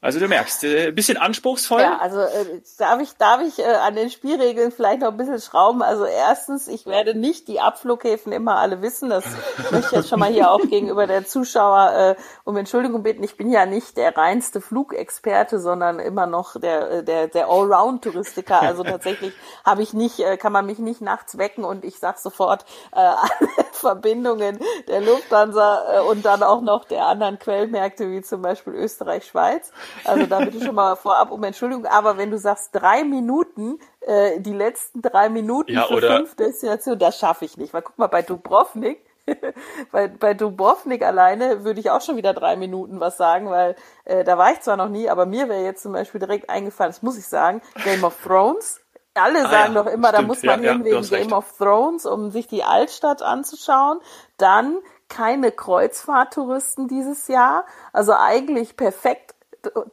Also 0.02 0.18
du 0.20 0.30
merkst, 0.30 0.64
äh, 0.64 0.92
bisschen 0.92 1.18
anspruchsvoll. 1.18 1.82
Ja, 1.82 1.98
also 1.98 2.22
äh, 2.22 2.62
darf 2.78 3.02
ich, 3.02 3.18
darf 3.18 3.42
ich 3.42 3.60
äh, 3.60 3.66
an 3.66 3.96
den 3.96 4.10
Spielregeln 4.10 4.72
vielleicht 4.72 5.02
noch 5.02 5.10
ein 5.10 5.18
bisschen 5.18 5.42
schrauben. 5.42 5.82
Also 5.82 6.06
erstens, 6.06 6.70
ich 6.70 6.86
werde 6.86 7.16
nicht 7.16 7.50
die 7.50 7.60
Abflughäfen 7.60 8.32
immer 8.32 8.60
alle 8.60 8.82
wissen. 8.82 9.10
Das 9.10 9.26
möchte 9.72 9.88
ich 9.88 9.92
jetzt 9.92 10.08
schon 10.08 10.22
mal 10.22 10.32
hier 10.32 10.52
auch 10.52 10.62
gegenüber 10.62 11.06
der 11.06 11.26
Zuschauer 11.26 12.16
äh, 12.18 12.22
um 12.46 12.56
Entschuldigung 12.56 13.04
bitten. 13.04 13.24
Ich 13.24 13.36
bin 13.36 13.52
ja 13.52 13.66
nicht 13.66 13.98
der 13.98 14.16
reinste 14.16 14.62
Flugexperte, 14.62 15.60
sondern 15.60 16.00
immer 16.00 16.28
noch 16.28 16.58
der, 16.58 16.92
äh, 16.92 17.04
der, 17.04 17.28
der 17.28 17.48
Allround-Touristiker. 17.50 18.62
Also 18.62 18.86
tatsächlich 18.86 19.34
habe 19.66 19.82
ich 19.82 19.92
nicht, 19.92 20.20
äh, 20.22 20.38
kann 20.38 20.54
man 20.54 20.66
mich 20.66 20.80
nicht 20.80 21.02
nachts 21.02 21.38
wecken 21.38 21.66
und 21.66 21.84
ich 21.84 22.00
sag 22.00 22.20
sofort 22.20 22.64
äh, 22.94 23.00
alle 23.00 23.50
Verbindungen 23.74 24.60
der 24.88 25.02
Lufthansa 25.02 25.98
äh, 25.98 26.00
und 26.04 26.24
dann 26.24 26.42
auch 26.42 26.62
noch 26.62 26.86
der 26.86 27.06
anderen 27.06 27.38
Quellmärkte 27.38 28.10
wie 28.10 28.22
zum 28.22 28.42
Beispiel 28.42 28.74
Österreich, 28.76 29.26
Schweiz. 29.26 29.74
Also 30.04 30.26
da 30.26 30.40
bitte 30.40 30.64
schon 30.64 30.76
mal 30.76 30.96
vorab 30.96 31.32
um 31.32 31.44
Entschuldigung. 31.44 31.86
Aber 31.86 32.18
wenn 32.18 32.32
du 32.32 32.38
sagst 32.38 32.70
drei 32.74 33.04
Minuten, 33.04 33.80
äh, 34.02 34.40
die 34.40 34.54
letzten 34.54 35.02
drei 35.02 35.30
Minuten 35.30 35.74
ja, 35.74 35.86
für 35.86 36.02
fünf 36.02 36.36
Destinationen, 36.36 37.00
das 37.00 37.20
schaffe 37.20 37.46
ich 37.46 37.58
nicht. 37.58 37.74
Weil 37.74 37.82
guck 37.82 37.98
mal, 37.98 38.08
bei 38.08 38.22
Dubrovnik, 38.22 39.00
bei, 39.92 40.08
bei 40.08 40.34
Dubrovnik 40.34 41.04
alleine 41.04 41.64
würde 41.64 41.80
ich 41.80 41.90
auch 41.92 42.02
schon 42.02 42.18
wieder 42.18 42.34
drei 42.34 42.56
Minuten 42.56 43.00
was 43.00 43.18
sagen, 43.18 43.50
weil 43.50 43.76
äh, 44.06 44.24
da 44.24 44.38
war 44.38 44.52
ich 44.52 44.62
zwar 44.62 44.78
noch 44.78 44.90
nie, 44.90 45.10
aber 45.10 45.26
mir 45.26 45.50
wäre 45.50 45.64
jetzt 45.64 45.84
zum 45.84 45.94
Beispiel 45.94 46.20
direkt 46.20 46.50
eingefallen, 46.50 46.92
das 46.92 47.02
muss 47.02 47.18
ich 47.18 47.28
sagen, 47.28 47.62
Game 47.84 48.04
of 48.04 48.16
Thrones. 48.24 48.82
Alle 49.16 49.46
ah, 49.46 49.50
sagen 49.50 49.74
ja, 49.74 49.84
doch 49.84 49.92
immer, 49.92 50.10
stimmt, 50.10 50.24
da 50.24 50.28
muss 50.28 50.44
man 50.44 50.64
ja, 50.64 50.74
hin 50.74 50.86
wegen 50.86 51.02
Game 51.02 51.12
recht. 51.12 51.32
of 51.34 51.58
Thrones, 51.58 52.06
um 52.06 52.32
sich 52.32 52.48
die 52.48 52.64
Altstadt 52.64 53.22
anzuschauen. 53.22 54.00
Dann 54.38 54.78
keine 55.10 55.52
Kreuzfahrttouristen 55.52 56.88
dieses 56.88 57.28
Jahr. 57.28 57.66
Also 57.92 58.14
eigentlich 58.14 58.78
perfekt 58.78 59.36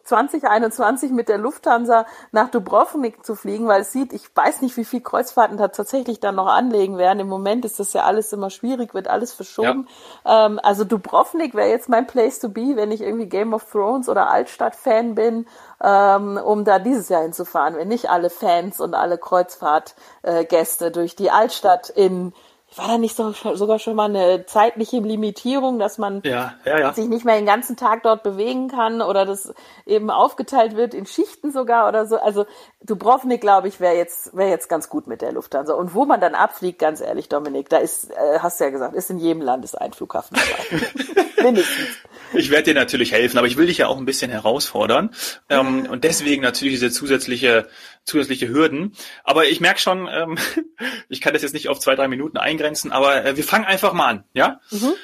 2021 0.04 1.10
mit 1.10 1.28
der 1.28 1.38
Lufthansa 1.38 2.06
nach 2.32 2.50
Dubrovnik 2.50 3.24
zu 3.24 3.34
fliegen, 3.34 3.66
weil 3.66 3.82
es 3.82 3.92
sieht, 3.92 4.12
ich 4.12 4.34
weiß 4.34 4.62
nicht, 4.62 4.76
wie 4.76 4.84
viel 4.84 5.00
Kreuzfahrten 5.00 5.56
da 5.56 5.68
tatsächlich 5.68 6.20
dann 6.20 6.36
noch 6.36 6.46
anlegen 6.46 6.98
werden. 6.98 7.20
Im 7.20 7.28
Moment 7.28 7.64
ist 7.64 7.80
das 7.80 7.92
ja 7.92 8.04
alles 8.04 8.32
immer 8.32 8.50
schwierig, 8.50 8.94
wird 8.94 9.08
alles 9.08 9.32
verschoben. 9.32 9.88
Ja. 10.24 10.46
Ähm, 10.46 10.60
also 10.62 10.84
Dubrovnik 10.84 11.54
wäre 11.54 11.68
jetzt 11.68 11.88
mein 11.88 12.06
Place 12.06 12.38
to 12.38 12.48
be, 12.48 12.76
wenn 12.76 12.92
ich 12.92 13.00
irgendwie 13.00 13.26
Game 13.26 13.54
of 13.54 13.70
Thrones 13.70 14.08
oder 14.08 14.30
Altstadt-Fan 14.30 15.14
bin, 15.14 15.46
ähm, 15.82 16.38
um 16.42 16.64
da 16.64 16.78
dieses 16.78 17.08
Jahr 17.08 17.22
hinzufahren, 17.22 17.76
wenn 17.76 17.88
nicht 17.88 18.08
alle 18.08 18.30
Fans 18.30 18.80
und 18.80 18.94
alle 18.94 19.18
Kreuzfahrtgäste 19.18 20.86
äh, 20.86 20.90
durch 20.90 21.16
die 21.16 21.30
Altstadt 21.30 21.90
in 21.90 22.32
war 22.74 22.88
da 22.88 22.98
nicht 22.98 23.16
so, 23.16 23.32
sogar 23.32 23.78
schon 23.78 23.94
mal 23.94 24.10
eine 24.10 24.44
zeitliche 24.46 24.98
Limitierung, 24.98 25.78
dass 25.78 25.98
man 25.98 26.20
ja, 26.24 26.54
ja, 26.64 26.80
ja. 26.80 26.92
sich 26.92 27.06
nicht 27.06 27.24
mehr 27.24 27.36
den 27.36 27.46
ganzen 27.46 27.76
Tag 27.76 28.02
dort 28.02 28.22
bewegen 28.22 28.68
kann 28.68 29.00
oder 29.00 29.24
das 29.24 29.54
eben 29.86 30.10
aufgeteilt 30.10 30.76
wird 30.76 30.92
in 30.92 31.06
Schichten 31.06 31.52
sogar 31.52 31.88
oder 31.88 32.06
so. 32.06 32.16
Also 32.16 32.44
Dubrovnik, 32.82 33.40
glaube 33.40 33.68
ich, 33.68 33.78
wäre 33.78 33.94
jetzt 33.94 34.36
wäre 34.36 34.50
jetzt 34.50 34.68
ganz 34.68 34.88
gut 34.88 35.06
mit 35.06 35.22
der 35.22 35.32
Lufthansa. 35.32 35.74
Und 35.74 35.94
wo 35.94 36.04
man 36.06 36.20
dann 36.20 36.34
abfliegt, 36.34 36.78
ganz 36.78 37.00
ehrlich, 37.00 37.28
Dominik, 37.28 37.68
da 37.68 37.78
ist, 37.78 38.10
äh, 38.10 38.40
hast 38.40 38.58
du 38.58 38.64
ja 38.64 38.70
gesagt, 38.70 38.94
ist 38.94 39.10
in 39.10 39.18
jedem 39.18 39.42
Land 39.42 39.64
ist 39.64 39.76
ein 39.76 39.92
Flughafen 39.92 40.36
dabei. 40.36 41.22
Mindestens. 41.42 41.88
Ich 42.34 42.50
werde 42.50 42.64
dir 42.64 42.74
natürlich 42.74 43.12
helfen, 43.12 43.38
aber 43.38 43.46
ich 43.46 43.56
will 43.56 43.66
dich 43.66 43.78
ja 43.78 43.86
auch 43.86 43.98
ein 43.98 44.04
bisschen 44.04 44.30
herausfordern. 44.30 45.10
Ähm, 45.48 45.86
und 45.88 46.04
deswegen 46.04 46.42
natürlich 46.42 46.74
diese 46.74 46.90
zusätzliche 46.90 47.68
zusätzliche 48.06 48.48
Hürden. 48.48 48.96
Aber 49.24 49.46
ich 49.46 49.60
merke 49.60 49.80
schon, 49.80 50.08
ähm, 50.10 50.38
ich 51.08 51.20
kann 51.20 51.34
das 51.34 51.42
jetzt 51.42 51.52
nicht 51.52 51.68
auf 51.68 51.80
zwei, 51.80 51.94
drei 51.94 52.08
Minuten 52.08 52.38
eingrenzen, 52.38 52.92
aber 52.92 53.24
äh, 53.24 53.36
wir 53.36 53.44
fangen 53.44 53.66
einfach 53.66 53.92
mal 53.92 54.08
an, 54.08 54.24
ja? 54.32 54.60
Mhm. 54.70 54.94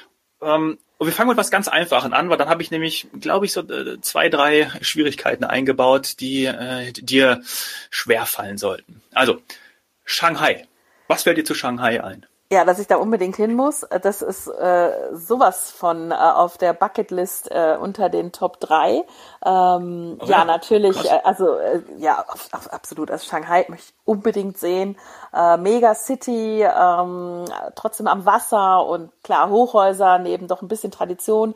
Ähm, 0.40 0.78
und 0.98 1.06
wir 1.08 1.12
fangen 1.12 1.30
mit 1.30 1.36
was 1.36 1.50
ganz 1.50 1.66
Einfachen 1.66 2.12
an, 2.12 2.30
weil 2.30 2.36
dann 2.36 2.48
habe 2.48 2.62
ich 2.62 2.70
nämlich, 2.70 3.08
glaube 3.20 3.44
ich, 3.44 3.52
so 3.52 3.60
äh, 3.62 4.00
zwei, 4.00 4.28
drei 4.28 4.70
Schwierigkeiten 4.82 5.42
eingebaut, 5.42 6.20
die 6.20 6.44
äh, 6.44 6.92
dir 6.92 7.42
schwer 7.90 8.24
fallen 8.24 8.56
sollten. 8.56 9.02
Also, 9.12 9.42
Shanghai. 10.04 10.68
Was 11.08 11.24
fällt 11.24 11.38
dir 11.38 11.44
zu 11.44 11.54
Shanghai 11.54 12.02
ein? 12.02 12.24
Ja, 12.52 12.66
dass 12.66 12.78
ich 12.78 12.86
da 12.86 12.96
unbedingt 12.96 13.36
hin 13.36 13.54
muss. 13.54 13.86
Das 14.02 14.20
ist 14.20 14.46
äh, 14.46 14.90
sowas 15.14 15.70
von 15.70 16.10
äh, 16.10 16.14
auf 16.14 16.58
der 16.58 16.74
Bucketlist 16.74 17.50
äh, 17.50 17.78
unter 17.80 18.10
den 18.10 18.30
Top 18.30 18.60
3. 18.60 18.90
Ähm, 19.42 20.18
oh, 20.20 20.24
ja, 20.26 20.40
ja, 20.40 20.44
natürlich, 20.44 21.02
äh, 21.10 21.20
also 21.24 21.56
äh, 21.56 21.80
ja, 21.96 22.22
auf, 22.28 22.50
auf, 22.52 22.70
absolut. 22.70 23.10
Also 23.10 23.26
Shanghai 23.26 23.64
möchte 23.68 23.86
ich 23.88 23.94
unbedingt 24.04 24.58
sehen. 24.58 24.98
Äh, 25.32 25.56
Mega 25.56 25.94
City, 25.94 26.62
ähm, 26.62 27.46
trotzdem 27.74 28.06
am 28.06 28.26
Wasser 28.26 28.84
und 28.84 29.10
klar 29.24 29.48
Hochhäuser, 29.48 30.18
neben 30.18 30.46
doch 30.46 30.60
ein 30.60 30.68
bisschen 30.68 30.90
Tradition. 30.90 31.54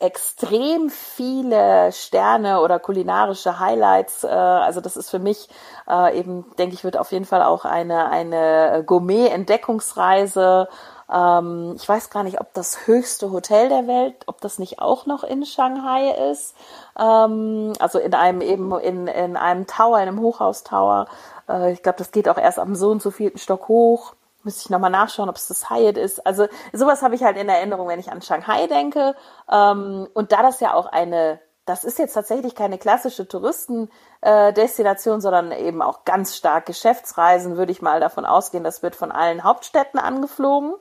Extrem 0.00 0.90
viele 0.90 1.90
Sterne 1.92 2.60
oder 2.60 2.78
kulinarische 2.78 3.58
Highlights. 3.58 4.24
Äh, 4.24 4.28
also 4.28 4.80
das 4.80 4.96
ist 4.96 5.10
für 5.10 5.18
mich 5.18 5.48
äh, 5.88 6.18
eben, 6.18 6.44
denke 6.56 6.74
ich, 6.74 6.84
wird 6.84 6.96
auf 6.96 7.10
jeden 7.10 7.24
Fall 7.24 7.42
auch 7.42 7.64
eine, 7.64 8.08
eine 8.10 8.84
Gourmet-Entdeckungsreise. 8.86 10.68
Ähm, 11.10 11.74
ich 11.76 11.88
weiß 11.88 12.10
gar 12.10 12.22
nicht, 12.22 12.40
ob 12.40 12.52
das 12.54 12.86
höchste 12.86 13.30
Hotel 13.30 13.68
der 13.68 13.86
Welt, 13.86 14.14
ob 14.26 14.40
das 14.40 14.58
nicht 14.58 14.78
auch 14.80 15.06
noch 15.06 15.24
in 15.24 15.44
Shanghai 15.44 16.10
ist. 16.30 16.54
Ähm, 16.98 17.72
also 17.78 17.98
in 17.98 18.14
einem 18.14 18.40
eben 18.40 18.78
in, 18.78 19.06
in 19.06 19.36
einem 19.36 19.66
Tower, 19.66 19.96
in 19.98 20.08
einem 20.08 20.20
Hochhaustower. 20.20 21.06
Äh, 21.48 21.72
ich 21.72 21.82
glaube, 21.82 21.98
das 21.98 22.10
geht 22.10 22.28
auch 22.28 22.38
erst 22.38 22.58
am 22.58 22.74
so 22.74 22.90
und 22.90 23.02
so 23.02 23.10
vierten 23.10 23.38
Stock 23.38 23.68
hoch. 23.68 24.14
Müsste 24.44 24.62
ich 24.62 24.70
nochmal 24.70 24.90
nachschauen, 24.90 25.28
ob 25.28 25.36
es 25.36 25.48
das 25.48 25.68
Hyatt 25.68 25.98
ist. 25.98 26.24
Also 26.26 26.46
sowas 26.72 27.02
habe 27.02 27.14
ich 27.14 27.24
halt 27.24 27.36
in 27.36 27.48
Erinnerung, 27.48 27.88
wenn 27.88 28.00
ich 28.00 28.10
an 28.10 28.22
Shanghai 28.22 28.66
denke. 28.66 29.14
Ähm, 29.50 30.08
und 30.14 30.32
da 30.32 30.42
das 30.42 30.60
ja 30.60 30.74
auch 30.74 30.86
eine 30.86 31.40
das 31.68 31.84
ist 31.84 31.98
jetzt 31.98 32.14
tatsächlich 32.14 32.54
keine 32.54 32.78
klassische 32.78 33.28
Touristendestination, 33.28 35.20
sondern 35.20 35.52
eben 35.52 35.82
auch 35.82 36.04
ganz 36.04 36.34
stark 36.34 36.64
Geschäftsreisen, 36.64 37.58
würde 37.58 37.72
ich 37.72 37.82
mal 37.82 38.00
davon 38.00 38.24
ausgehen. 38.24 38.64
Das 38.64 38.82
wird 38.82 38.96
von 38.96 39.12
allen 39.12 39.44
Hauptstädten 39.44 40.00
angeflogen. 40.00 40.72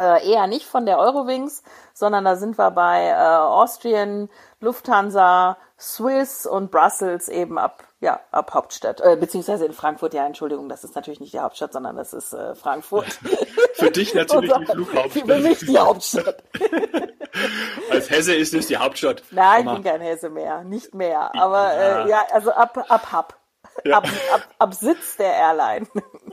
Äh, 0.00 0.32
eher 0.32 0.46
nicht 0.46 0.64
von 0.64 0.86
der 0.86 0.98
Eurowings, 0.98 1.62
sondern 1.92 2.24
da 2.24 2.36
sind 2.36 2.56
wir 2.56 2.70
bei 2.70 3.08
äh, 3.08 3.14
Austrian, 3.14 4.30
Lufthansa, 4.60 5.58
Swiss 5.78 6.46
und 6.46 6.70
Brussels 6.70 7.28
eben 7.28 7.58
ab 7.58 7.84
ja, 8.00 8.18
ab 8.30 8.54
Hauptstadt, 8.54 9.02
äh, 9.02 9.16
beziehungsweise 9.16 9.66
in 9.66 9.74
Frankfurt, 9.74 10.14
ja, 10.14 10.24
Entschuldigung, 10.24 10.70
das 10.70 10.84
ist 10.84 10.94
natürlich 10.94 11.20
nicht 11.20 11.34
die 11.34 11.38
Hauptstadt, 11.38 11.74
sondern 11.74 11.96
das 11.96 12.14
ist 12.14 12.32
äh, 12.32 12.54
Frankfurt. 12.54 13.04
Für 13.74 13.90
dich 13.90 14.14
natürlich 14.14 14.50
die 14.52 14.64
Flughauptstadt. 14.72 15.26
Für 15.26 15.38
mich 15.38 15.58
die 15.58 15.78
Hauptstadt. 15.78 16.42
Als 17.90 18.08
Hesse 18.08 18.34
ist 18.34 18.54
es 18.54 18.68
die 18.68 18.78
Hauptstadt. 18.78 19.22
Nein, 19.30 19.66
ich 19.66 19.74
bin 19.74 19.84
kein 19.84 20.00
Hesse 20.00 20.30
mehr, 20.30 20.64
nicht 20.64 20.94
mehr. 20.94 21.30
Aber 21.34 21.74
äh, 21.74 22.08
ja, 22.08 22.22
also 22.32 22.52
ab, 22.52 22.86
ab 22.88 23.12
Hub. 23.12 23.39
Ja. 23.84 23.98
ab, 23.98 24.08
ab, 24.32 24.48
ab 24.58 24.74
Sitz 24.74 25.16
der 25.16 25.32
Airline. 25.32 25.86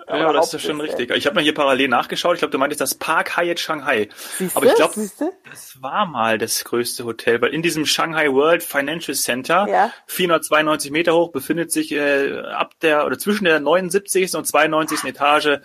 ja, 0.08 0.34
das 0.34 0.54
ist 0.54 0.64
schon 0.64 0.82
richtig. 0.82 1.12
Ich 1.12 1.26
habe 1.26 1.36
mal 1.36 1.44
hier 1.44 1.54
parallel 1.54 1.88
nachgeschaut. 1.88 2.36
Ich 2.36 2.40
glaube, 2.40 2.52
du 2.52 2.58
meintest 2.58 2.82
das 2.82 2.96
Park 2.96 3.38
Hyatt 3.38 3.60
Shanghai. 3.60 4.10
Siehste? 4.38 4.58
Aber 4.58 4.66
ich 4.66 4.76
glaube, 4.76 4.94
das 5.50 5.82
war 5.82 6.06
mal 6.06 6.38
das 6.38 6.64
größte 6.64 7.06
Hotel, 7.06 7.42
weil 7.42 7.54
in 7.54 7.62
diesem 7.62 7.86
Shanghai 7.86 8.32
World 8.32 8.64
Financial 8.64 9.16
Center, 9.16 9.68
ja. 9.68 9.92
492 10.08 10.92
Meter 10.92 11.14
hoch, 11.14 11.32
befindet 11.32 11.72
sich 11.72 11.92
äh, 11.92 12.42
ab 12.42 12.74
der 12.82 13.06
oder 13.06 13.18
zwischen 13.18 13.46
der 13.46 13.60
79. 13.60 14.36
und 14.36 14.46
92. 14.46 15.04
Etage 15.06 15.60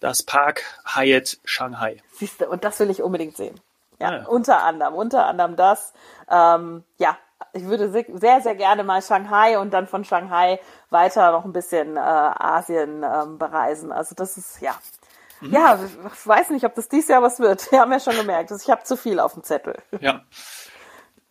das 0.00 0.22
Park 0.22 0.64
Hyatt 0.84 1.38
Shanghai. 1.44 1.98
Siehste, 2.12 2.48
und 2.48 2.64
das 2.64 2.80
will 2.80 2.90
ich 2.90 3.02
unbedingt 3.02 3.36
sehen. 3.36 3.60
Ja, 4.00 4.08
ah, 4.08 4.16
ja. 4.16 4.26
unter 4.26 4.62
anderem, 4.64 4.94
unter 4.94 5.26
anderem 5.26 5.54
das. 5.54 5.92
Ähm, 6.28 6.82
ja, 6.98 7.16
ich 7.52 7.64
würde 7.64 7.90
sehr, 7.90 8.40
sehr 8.40 8.54
gerne 8.54 8.84
mal 8.84 9.02
Shanghai 9.02 9.58
und 9.58 9.72
dann 9.72 9.86
von 9.86 10.04
Shanghai 10.04 10.58
weiter 10.90 11.32
noch 11.32 11.44
ein 11.44 11.52
bisschen 11.52 11.96
äh, 11.96 12.00
Asien 12.00 13.02
ähm, 13.02 13.38
bereisen. 13.38 13.92
Also 13.92 14.14
das 14.14 14.36
ist, 14.36 14.60
ja. 14.60 14.74
Mhm. 15.40 15.52
Ja, 15.52 15.78
ich 16.06 16.26
weiß 16.26 16.50
nicht, 16.50 16.64
ob 16.64 16.74
das 16.74 16.88
dieses 16.88 17.08
Jahr 17.08 17.22
was 17.22 17.40
wird. 17.40 17.70
Wir 17.70 17.80
haben 17.80 17.92
ja 17.92 18.00
schon 18.00 18.16
gemerkt, 18.16 18.50
ich 18.50 18.70
habe 18.70 18.84
zu 18.84 18.96
viel 18.96 19.20
auf 19.20 19.34
dem 19.34 19.42
Zettel. 19.42 19.76
Ja. 20.00 20.22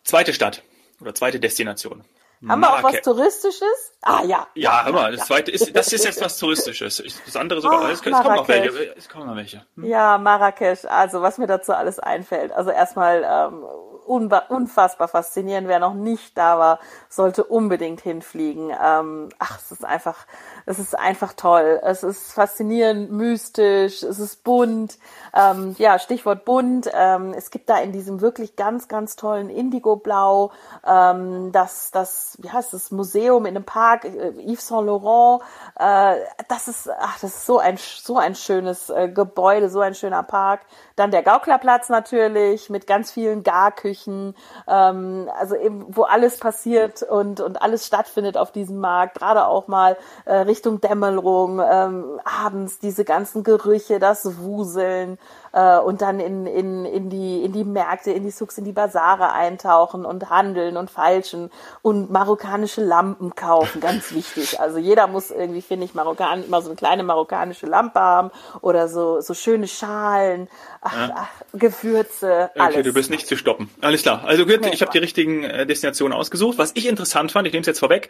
Zweite 0.04 0.34
Stadt 0.34 0.64
oder 1.00 1.16
zweite 1.16 1.40
Destination. 1.40 2.04
Haben 2.48 2.62
wir 2.62 2.74
auch 2.74 2.84
was 2.84 3.02
Touristisches? 3.02 3.94
Ah 4.02 4.24
ja. 4.24 4.48
Ja, 4.56 4.84
hör 4.86 4.94
mal, 4.94 5.16
das 5.16 5.28
zweite 5.28 5.52
ist, 5.52 5.76
das 5.76 5.94
ist 5.94 6.06
jetzt 6.06 6.22
was 6.22 6.38
Touristisches. 6.40 7.04
Das 7.26 7.36
andere 7.36 7.62
sogar, 7.62 7.84
oh, 7.84 7.88
es, 7.88 8.02
kommen 8.02 8.36
noch 8.36 8.48
welche. 8.48 8.96
Es 8.98 9.08
kommen 9.08 9.28
noch 9.28 9.36
welche. 9.36 9.64
Hm? 9.76 9.84
Ja, 9.84 10.18
Marrakesch, 10.18 10.86
also 10.86 11.22
was 11.22 11.38
mir 11.38 11.46
dazu 11.46 11.74
alles 11.74 12.00
einfällt. 12.00 12.52
Also 12.52 12.72
erstmal 12.72 13.24
ähm, 13.24 13.64
unfassbar 14.12 15.08
faszinierend. 15.08 15.68
Wer 15.68 15.80
noch 15.80 15.94
nicht 15.94 16.38
da 16.38 16.60
war, 16.60 16.80
sollte 17.10 17.44
unbedingt 17.44 18.02
hinfliegen. 18.02 18.72
Ähm, 18.72 19.30
ach, 19.40 19.58
es 19.58 19.72
ist 19.72 19.86
einfach, 19.86 20.26
es 20.66 20.80
ist 20.80 20.98
einfach 20.98 21.34
toll. 21.34 21.80
Es 21.84 22.04
ist 22.04 22.34
faszinierend, 22.34 23.12
mystisch, 23.12 24.04
es 24.04 24.20
ist 24.20 24.44
bunt. 24.44 24.98
Ähm, 25.34 25.76
ja, 25.78 25.98
Stichwort 26.00 26.46
bunt. 26.46 26.90
Ähm, 26.94 27.34
es 27.36 27.52
gibt 27.52 27.70
da 27.70 27.78
in 27.80 27.92
diesem 27.92 28.22
wirklich 28.22 28.56
ganz, 28.56 28.88
ganz 28.88 29.16
tollen 29.16 29.50
Indigo-Blau 29.50 30.52
ähm, 30.86 31.52
das, 31.52 31.92
das, 31.92 32.38
wie 32.42 32.50
heißt 32.50 32.74
das, 32.74 32.92
Museum 32.92 33.46
in 33.46 33.56
einem 33.56 33.66
Park, 33.66 34.06
äh, 34.06 34.32
Yves 34.46 34.68
Saint 34.68 34.88
Laurent. 34.88 35.42
Äh, 35.78 36.18
das 36.48 36.68
ist, 36.68 36.90
ach, 36.90 37.20
das 37.20 37.36
ist 37.36 37.46
so 37.46 37.60
ein, 37.60 37.78
so 37.78 38.18
ein 38.18 38.36
schönes 38.36 38.90
äh, 38.90 39.10
Gebäude, 39.10 39.70
so 39.70 39.80
ein 39.80 39.96
schöner 39.96 40.24
Park. 40.24 40.62
Dann 40.96 41.12
der 41.12 41.24
Gauklerplatz 41.24 41.90
natürlich 41.90 42.70
mit 42.70 42.88
ganz 42.88 43.12
vielen 43.12 43.44
Garküchen, 43.44 44.01
ähm, 44.08 45.30
also 45.40 45.56
eben, 45.56 45.86
wo 45.90 46.04
alles 46.04 46.38
passiert 46.38 47.04
und, 47.04 47.40
und 47.40 47.62
alles 47.62 47.86
stattfindet 47.86 48.38
auf 48.38 48.52
diesem 48.52 48.80
Markt, 48.80 49.16
gerade 49.16 49.46
auch 49.46 49.68
mal 49.68 49.98
äh, 50.26 50.36
Richtung 50.36 50.82
Dämmerung, 50.82 51.60
ähm, 51.60 52.20
abends 52.24 52.80
diese 52.80 53.06
ganzen 53.06 53.44
Gerüche, 53.44 54.00
das 54.00 54.40
Wuseln 54.40 55.18
äh, 55.54 55.78
und 55.78 56.02
dann 56.02 56.20
in, 56.20 56.46
in, 56.46 56.86
in, 56.86 57.10
die, 57.10 57.44
in 57.44 57.52
die 57.52 57.64
Märkte, 57.64 58.12
in 58.12 58.24
die 58.24 58.32
Souks, 58.32 58.58
in 58.58 58.66
die 58.66 58.72
Basare 58.72 59.32
eintauchen 59.32 60.06
und 60.06 60.30
handeln 60.30 60.78
und 60.78 60.90
falschen 60.90 61.50
und 61.82 62.10
marokkanische 62.12 62.84
Lampen 62.84 63.36
kaufen, 63.36 63.82
ganz 63.82 64.14
wichtig. 64.14 64.60
Also 64.60 64.78
jeder 64.78 65.08
muss 65.08 65.32
irgendwie, 65.32 65.62
finde 65.62 65.86
ich, 65.86 65.94
Marokkan, 65.94 66.44
immer 66.44 66.62
so 66.62 66.70
eine 66.70 66.76
kleine 66.76 67.04
marokkanische 67.04 67.66
Lampe 67.66 68.00
haben 68.00 68.32
oder 68.62 68.88
so, 68.88 69.22
so 69.22 69.34
schöne 69.34 69.68
Schalen, 69.68 70.48
ach, 70.82 70.96
ja. 70.96 71.16
ach, 71.16 71.30
Gewürze, 71.54 72.52
alles. 72.56 72.76
Okay, 72.76 72.84
du 72.84 72.94
bist 72.94 73.10
nicht 73.10 73.28
zu 73.28 73.36
stoppen. 73.36 73.70
Alles 73.82 74.04
klar. 74.04 74.24
Also 74.26 74.46
gut, 74.46 74.66
ich 74.66 74.82
habe 74.82 74.92
die 74.92 75.00
richtigen 75.00 75.44
äh, 75.44 75.66
Destinationen 75.66 76.18
ausgesucht. 76.18 76.58
Was 76.58 76.72
ich 76.76 76.88
interessant 76.88 77.32
fand, 77.32 77.48
ich 77.48 77.54
nehme 77.54 77.62
es 77.62 77.68
jetzt 77.68 77.80
vorweg, 77.80 78.10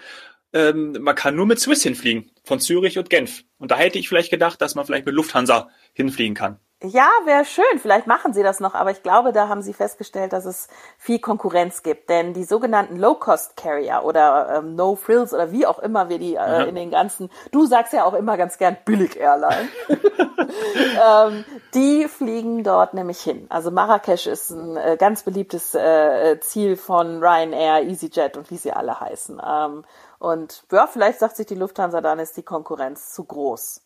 ähm, 0.53 0.97
man 0.99 1.15
kann 1.15 1.35
nur 1.35 1.45
mit 1.45 1.59
Swiss 1.59 1.83
hinfliegen, 1.83 2.31
von 2.43 2.59
Zürich 2.59 2.97
und 2.97 3.09
Genf. 3.09 3.43
Und 3.57 3.71
da 3.71 3.77
hätte 3.77 3.99
ich 3.99 4.09
vielleicht 4.09 4.31
gedacht, 4.31 4.61
dass 4.61 4.75
man 4.75 4.85
vielleicht 4.85 5.05
mit 5.05 5.15
Lufthansa 5.15 5.69
hinfliegen 5.93 6.35
kann. 6.35 6.59
Ja, 6.83 7.07
wäre 7.25 7.45
schön. 7.45 7.77
Vielleicht 7.79 8.07
machen 8.07 8.33
sie 8.33 8.41
das 8.41 8.59
noch, 8.59 8.73
aber 8.73 8.89
ich 8.89 9.03
glaube, 9.03 9.33
da 9.33 9.47
haben 9.47 9.61
sie 9.61 9.73
festgestellt, 9.73 10.33
dass 10.33 10.45
es 10.45 10.67
viel 10.97 11.19
Konkurrenz 11.19 11.83
gibt. 11.83 12.09
Denn 12.09 12.33
die 12.33 12.43
sogenannten 12.43 12.97
Low-Cost-Carrier 12.97 14.01
oder 14.03 14.55
ähm, 14.57 14.75
No-Frills 14.75 15.31
oder 15.31 15.51
wie 15.51 15.67
auch 15.67 15.77
immer 15.77 16.09
wir 16.09 16.17
die 16.17 16.35
äh, 16.37 16.67
in 16.67 16.73
den 16.73 16.89
ganzen, 16.89 17.29
du 17.51 17.67
sagst 17.67 17.93
ja 17.93 18.03
auch 18.03 18.15
immer 18.15 18.35
ganz 18.35 18.57
gern 18.57 18.77
Billig-Airline, 18.83 19.69
ähm, 21.07 21.45
die 21.75 22.07
fliegen 22.07 22.63
dort 22.63 22.95
nämlich 22.95 23.21
hin. 23.21 23.45
Also 23.49 23.69
Marrakesch 23.69 24.25
ist 24.25 24.49
ein 24.49 24.75
äh, 24.75 24.97
ganz 24.97 25.21
beliebtes 25.21 25.75
äh, 25.75 26.39
Ziel 26.39 26.77
von 26.77 27.23
Ryanair, 27.23 27.83
EasyJet 27.83 28.37
und 28.37 28.49
wie 28.49 28.57
sie 28.57 28.73
alle 28.73 28.99
heißen. 28.99 29.39
Ähm, 29.47 29.83
und 30.17 30.63
ja, 30.71 30.87
vielleicht 30.87 31.19
sagt 31.19 31.35
sich 31.35 31.45
die 31.45 31.53
Lufthansa, 31.53 32.01
dann 32.01 32.17
ist 32.17 32.37
die 32.37 32.43
Konkurrenz 32.43 33.13
zu 33.13 33.23
groß. 33.23 33.81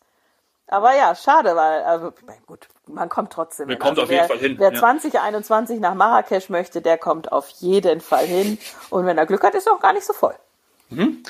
Aber 0.68 0.96
ja, 0.96 1.14
schade, 1.14 1.54
weil, 1.54 1.84
also, 1.84 2.12
gut, 2.46 2.68
man 2.86 3.08
kommt 3.08 3.32
trotzdem 3.32 3.66
Man 3.66 3.74
hin. 3.74 3.78
kommt 3.78 3.98
also 3.98 4.02
auf 4.02 4.08
wer, 4.08 4.16
jeden 4.16 4.28
Fall 4.28 4.38
hin. 4.38 4.56
Wer 4.58 4.72
ja. 4.72 4.78
2021 4.78 5.78
nach 5.78 5.94
Marrakesch 5.94 6.48
möchte, 6.48 6.82
der 6.82 6.98
kommt 6.98 7.30
auf 7.30 7.48
jeden 7.60 8.00
Fall 8.00 8.26
hin. 8.26 8.58
Und 8.90 9.06
wenn 9.06 9.16
er 9.16 9.26
Glück 9.26 9.44
hat, 9.44 9.54
ist 9.54 9.66
er 9.66 9.74
auch 9.74 9.80
gar 9.80 9.92
nicht 9.92 10.04
so 10.04 10.12
voll. 10.12 10.34
Mhm. 10.88 11.22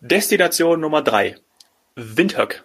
Destination 0.00 0.80
Nummer 0.80 1.00
drei. 1.00 1.36
Windhoek. 1.94 2.62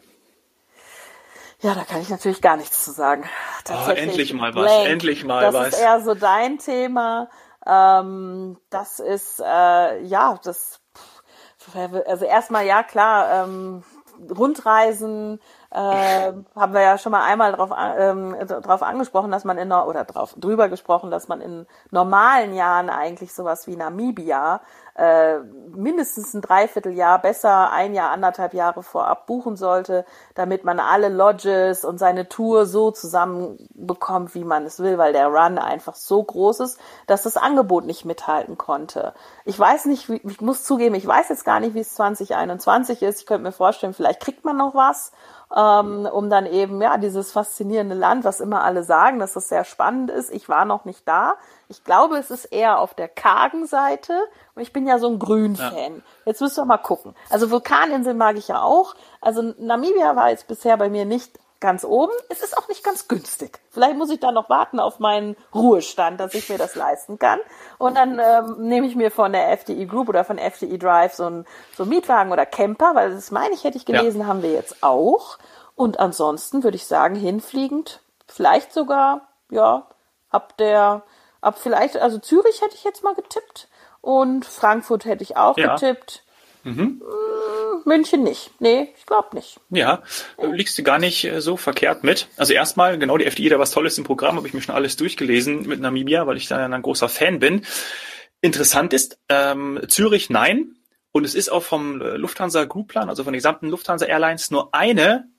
Ja, 1.61 1.73
da 1.73 1.83
kann 1.83 2.01
ich 2.01 2.09
natürlich 2.09 2.41
gar 2.41 2.57
nichts 2.57 2.83
zu 2.83 2.91
sagen. 2.91 3.27
Oh, 3.69 3.91
endlich 3.91 4.33
mal 4.33 4.53
was, 4.53 4.63
blank. 4.63 4.89
endlich 4.89 5.23
mal 5.23 5.41
das 5.41 5.53
was. 5.53 5.69
Das 5.69 5.73
ist 5.73 5.85
eher 5.85 6.01
so 6.01 6.13
dein 6.13 6.59
Thema. 6.59 7.29
Ähm, 7.65 8.57
das 8.69 8.99
ist, 8.99 9.39
äh, 9.39 10.01
ja, 10.03 10.39
das, 10.43 10.79
also 11.73 12.25
erstmal, 12.25 12.65
ja, 12.65 12.83
klar, 12.83 13.45
ähm, 13.45 13.83
Rundreisen, 14.29 15.39
äh, 15.77 16.33
haben 16.55 16.73
wir 16.73 16.81
ja 16.81 16.97
schon 16.97 17.11
mal 17.11 17.23
einmal 17.23 17.51
drauf, 17.51 17.69
ähm, 17.99 18.35
drauf 18.47 18.81
angesprochen, 18.81 19.29
dass 19.29 19.43
man 19.43 19.59
in 19.59 19.71
oder 19.71 20.05
drauf 20.05 20.33
drüber 20.35 20.69
gesprochen, 20.69 21.11
dass 21.11 21.27
man 21.27 21.39
in 21.39 21.67
normalen 21.91 22.55
Jahren 22.55 22.89
eigentlich 22.89 23.31
sowas 23.33 23.67
wie 23.67 23.75
Namibia 23.75 24.61
äh, 24.97 25.39
mindestens 25.75 26.33
ein 26.33 26.41
Dreivierteljahr, 26.41 27.21
besser 27.21 27.71
ein 27.71 27.93
Jahr, 27.93 28.09
anderthalb 28.09 28.55
Jahre 28.55 28.81
vorab 28.81 29.27
buchen 29.27 29.55
sollte, 29.55 30.05
damit 30.33 30.63
man 30.63 30.79
alle 30.79 31.09
Lodges 31.09 31.85
und 31.85 31.99
seine 31.99 32.27
Tour 32.27 32.65
so 32.65 32.89
zusammenbekommt, 32.89 34.33
wie 34.33 34.43
man 34.43 34.65
es 34.65 34.79
will, 34.79 34.97
weil 34.97 35.13
der 35.13 35.27
Run 35.27 35.59
einfach 35.59 35.93
so 35.93 36.23
groß 36.23 36.61
ist, 36.61 36.79
dass 37.05 37.23
das 37.23 37.37
Angebot 37.37 37.85
nicht 37.85 38.05
mithalten 38.05 38.57
konnte. 38.57 39.13
Ich 39.45 39.59
weiß 39.59 39.85
nicht, 39.85 40.09
ich 40.09 40.41
muss 40.41 40.63
zugeben, 40.63 40.95
ich 40.95 41.05
weiß 41.05 41.29
jetzt 41.29 41.45
gar 41.45 41.59
nicht, 41.59 41.75
wie 41.75 41.81
es 41.81 41.93
2021 41.93 43.03
ist. 43.03 43.19
Ich 43.19 43.27
könnte 43.27 43.43
mir 43.43 43.51
vorstellen, 43.51 43.93
vielleicht 43.93 44.19
kriegt 44.19 44.45
man 44.45 44.57
noch 44.57 44.73
was 44.73 45.11
ähm, 45.55 46.07
um 46.11 46.29
dann 46.29 46.45
eben, 46.45 46.81
ja, 46.81 46.97
dieses 46.97 47.31
faszinierende 47.31 47.95
Land, 47.95 48.25
was 48.25 48.41
immer 48.41 48.63
alle 48.63 48.83
sagen, 48.83 49.19
dass 49.19 49.33
das 49.33 49.47
sehr 49.47 49.63
spannend 49.63 50.11
ist. 50.11 50.29
Ich 50.31 50.49
war 50.49 50.65
noch 50.65 50.83
nicht 50.83 51.07
da. 51.07 51.35
Ich 51.69 51.83
glaube, 51.83 52.17
es 52.17 52.31
ist 52.31 52.45
eher 52.45 52.79
auf 52.79 52.93
der 52.93 53.07
kargen 53.07 53.65
Seite. 53.65 54.13
Und 54.57 54.63
ich 54.63 54.73
bin 54.73 54.87
ja 54.87 54.97
so 54.97 55.07
ein 55.07 55.19
Grün-Fan. 55.19 55.97
Ja. 55.97 56.01
Jetzt 56.25 56.41
müssen 56.41 56.57
wir 56.57 56.65
mal 56.65 56.77
gucken. 56.79 57.13
Also 57.29 57.51
Vulkaninseln 57.51 58.17
mag 58.17 58.37
ich 58.37 58.47
ja 58.47 58.63
auch. 58.63 58.95
Also 59.21 59.53
Namibia 59.59 60.15
war 60.15 60.31
jetzt 60.31 60.47
bisher 60.47 60.75
bei 60.77 60.89
mir 60.89 61.05
nicht 61.05 61.37
ganz 61.59 61.83
oben. 61.83 62.11
Es 62.29 62.41
ist 62.41 62.57
auch 62.57 62.67
nicht 62.67 62.83
ganz 62.83 63.07
günstig. 63.07 63.59
Vielleicht 63.69 63.97
muss 63.97 64.09
ich 64.09 64.19
da 64.19 64.31
noch 64.31 64.49
warten 64.49 64.79
auf 64.79 64.97
meinen 64.97 65.37
Ruhestand, 65.53 66.19
dass 66.19 66.33
ich 66.33 66.49
mir 66.49 66.57
das 66.57 66.73
leisten 66.73 67.19
kann. 67.19 67.37
Und 67.77 67.95
dann 67.99 68.17
ähm, 68.19 68.67
nehme 68.67 68.87
ich 68.87 68.95
mir 68.95 69.11
von 69.11 69.31
der 69.31 69.51
FDI 69.51 69.85
Group 69.85 70.09
oder 70.09 70.25
von 70.25 70.39
FDI 70.39 70.79
Drive 70.79 71.13
so 71.13 71.25
einen 71.25 71.45
so 71.75 71.85
Mietwagen 71.85 72.31
oder 72.31 72.47
Camper, 72.47 72.95
weil 72.95 73.11
das 73.11 73.29
meine 73.29 73.53
ich, 73.53 73.63
hätte 73.63 73.77
ich 73.77 73.85
gelesen, 73.85 74.21
ja. 74.21 74.25
haben 74.25 74.41
wir 74.41 74.53
jetzt 74.53 74.81
auch. 74.81 75.37
Und 75.75 75.99
ansonsten 75.99 76.63
würde 76.63 76.77
ich 76.77 76.87
sagen, 76.87 77.13
hinfliegend, 77.13 78.01
vielleicht 78.25 78.73
sogar, 78.73 79.27
ja, 79.51 79.85
ab 80.31 80.57
der, 80.57 81.03
ab 81.41 81.59
vielleicht, 81.59 81.97
also 81.97 82.17
Zürich 82.17 82.63
hätte 82.63 82.73
ich 82.73 82.83
jetzt 82.83 83.03
mal 83.03 83.13
getippt 83.13 83.67
und 84.01 84.45
Frankfurt 84.45 85.05
hätte 85.05 85.23
ich 85.23 85.37
auch 85.37 85.57
ja. 85.57 85.75
getippt. 85.75 86.23
Mhm. 86.63 87.01
München 87.85 88.23
nicht. 88.23 88.51
Nee, 88.59 88.93
ich 88.97 89.05
glaube 89.05 89.35
nicht. 89.35 89.59
Ja, 89.69 90.03
liegst 90.41 90.77
du 90.77 90.83
gar 90.83 90.99
nicht 90.99 91.23
äh, 91.23 91.41
so 91.41 91.57
verkehrt 91.57 92.03
mit. 92.03 92.27
Also 92.37 92.53
erstmal, 92.53 92.99
genau, 92.99 93.17
die 93.17 93.25
FDI, 93.25 93.49
da 93.49 93.59
was 93.59 93.71
Tolles 93.71 93.97
im 93.97 94.03
Programm, 94.03 94.35
habe 94.35 94.47
ich 94.47 94.53
mir 94.53 94.61
schon 94.61 94.75
alles 94.75 94.97
durchgelesen 94.97 95.67
mit 95.67 95.79
Namibia, 95.79 96.27
weil 96.27 96.37
ich 96.37 96.47
da 96.47 96.63
ein 96.63 96.81
großer 96.81 97.09
Fan 97.09 97.39
bin. 97.39 97.65
Interessant 98.41 98.93
ist, 98.93 99.19
ähm, 99.29 99.79
Zürich 99.87 100.29
nein. 100.29 100.75
Und 101.11 101.23
es 101.23 101.33
ist 101.33 101.49
auch 101.49 101.63
vom 101.63 102.01
äh, 102.01 102.17
Lufthansa 102.17 102.65
Group 102.65 102.89
Plan, 102.89 103.09
also 103.09 103.23
von 103.23 103.33
den 103.33 103.39
gesamten 103.39 103.69
Lufthansa 103.69 104.05
Airlines, 104.05 104.51
nur 104.51 104.75
eine, 104.75 105.29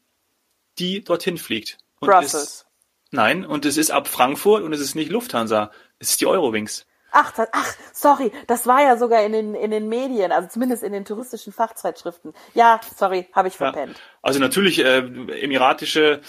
die 0.78 1.04
dorthin 1.04 1.38
fliegt. 1.38 1.78
Und 2.00 2.08
Brussels. 2.08 2.42
Ist, 2.42 2.66
nein, 3.10 3.44
und 3.44 3.64
es 3.64 3.76
ist 3.76 3.90
ab 3.90 4.08
Frankfurt 4.08 4.62
und 4.64 4.72
es 4.72 4.80
ist 4.80 4.94
nicht 4.94 5.10
Lufthansa. 5.10 5.70
Es 5.98 6.10
ist 6.10 6.20
die 6.20 6.26
Eurowings. 6.26 6.86
Ach, 7.18 7.32
das, 7.32 7.48
ach, 7.52 7.74
sorry, 7.92 8.30
das 8.46 8.66
war 8.66 8.80
ja 8.80 8.96
sogar 8.96 9.22
in 9.24 9.32
den, 9.32 9.54
in 9.54 9.70
den 9.70 9.88
Medien, 9.88 10.30
also 10.30 10.48
zumindest 10.48 10.84
in 10.84 10.92
den 10.92 11.04
touristischen 11.04 11.52
Fachzeitschriften. 11.52 12.32
Ja, 12.54 12.80
sorry, 12.96 13.26
habe 13.32 13.48
ich 13.48 13.56
verpennt. 13.56 13.96
Ja. 13.96 14.02
Also 14.22 14.38
natürlich 14.38 14.78
äh, 14.84 14.98
emiratische 14.98 16.20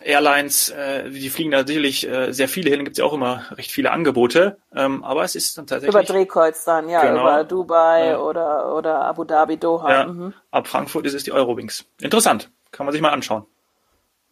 Airlines, 0.00 0.68
äh, 0.68 1.10
die 1.10 1.30
fliegen 1.30 1.50
da 1.50 1.66
sicherlich 1.66 2.08
äh, 2.08 2.32
sehr 2.32 2.48
viele 2.48 2.70
hin, 2.70 2.84
gibt 2.84 2.96
es 2.96 2.98
ja 2.98 3.04
auch 3.04 3.12
immer 3.12 3.44
recht 3.50 3.72
viele 3.72 3.90
Angebote, 3.90 4.58
ähm, 4.72 5.02
aber 5.02 5.24
es 5.24 5.34
ist 5.34 5.58
dann 5.58 5.66
tatsächlich... 5.66 5.94
Über 5.94 6.04
Drehkreuz 6.04 6.64
dann, 6.64 6.88
ja, 6.88 7.02
genau. 7.02 7.22
über 7.22 7.44
Dubai 7.44 8.10
ja. 8.10 8.18
oder, 8.18 8.74
oder 8.74 9.00
Abu 9.02 9.24
Dhabi, 9.24 9.56
Doha. 9.56 9.90
Ja. 9.90 10.06
Mhm. 10.06 10.32
Ab 10.52 10.68
Frankfurt 10.68 11.06
ist 11.06 11.14
es 11.14 11.24
die 11.24 11.32
Eurowings. 11.32 11.86
Interessant, 12.00 12.50
kann 12.70 12.86
man 12.86 12.92
sich 12.92 13.02
mal 13.02 13.10
anschauen. 13.10 13.46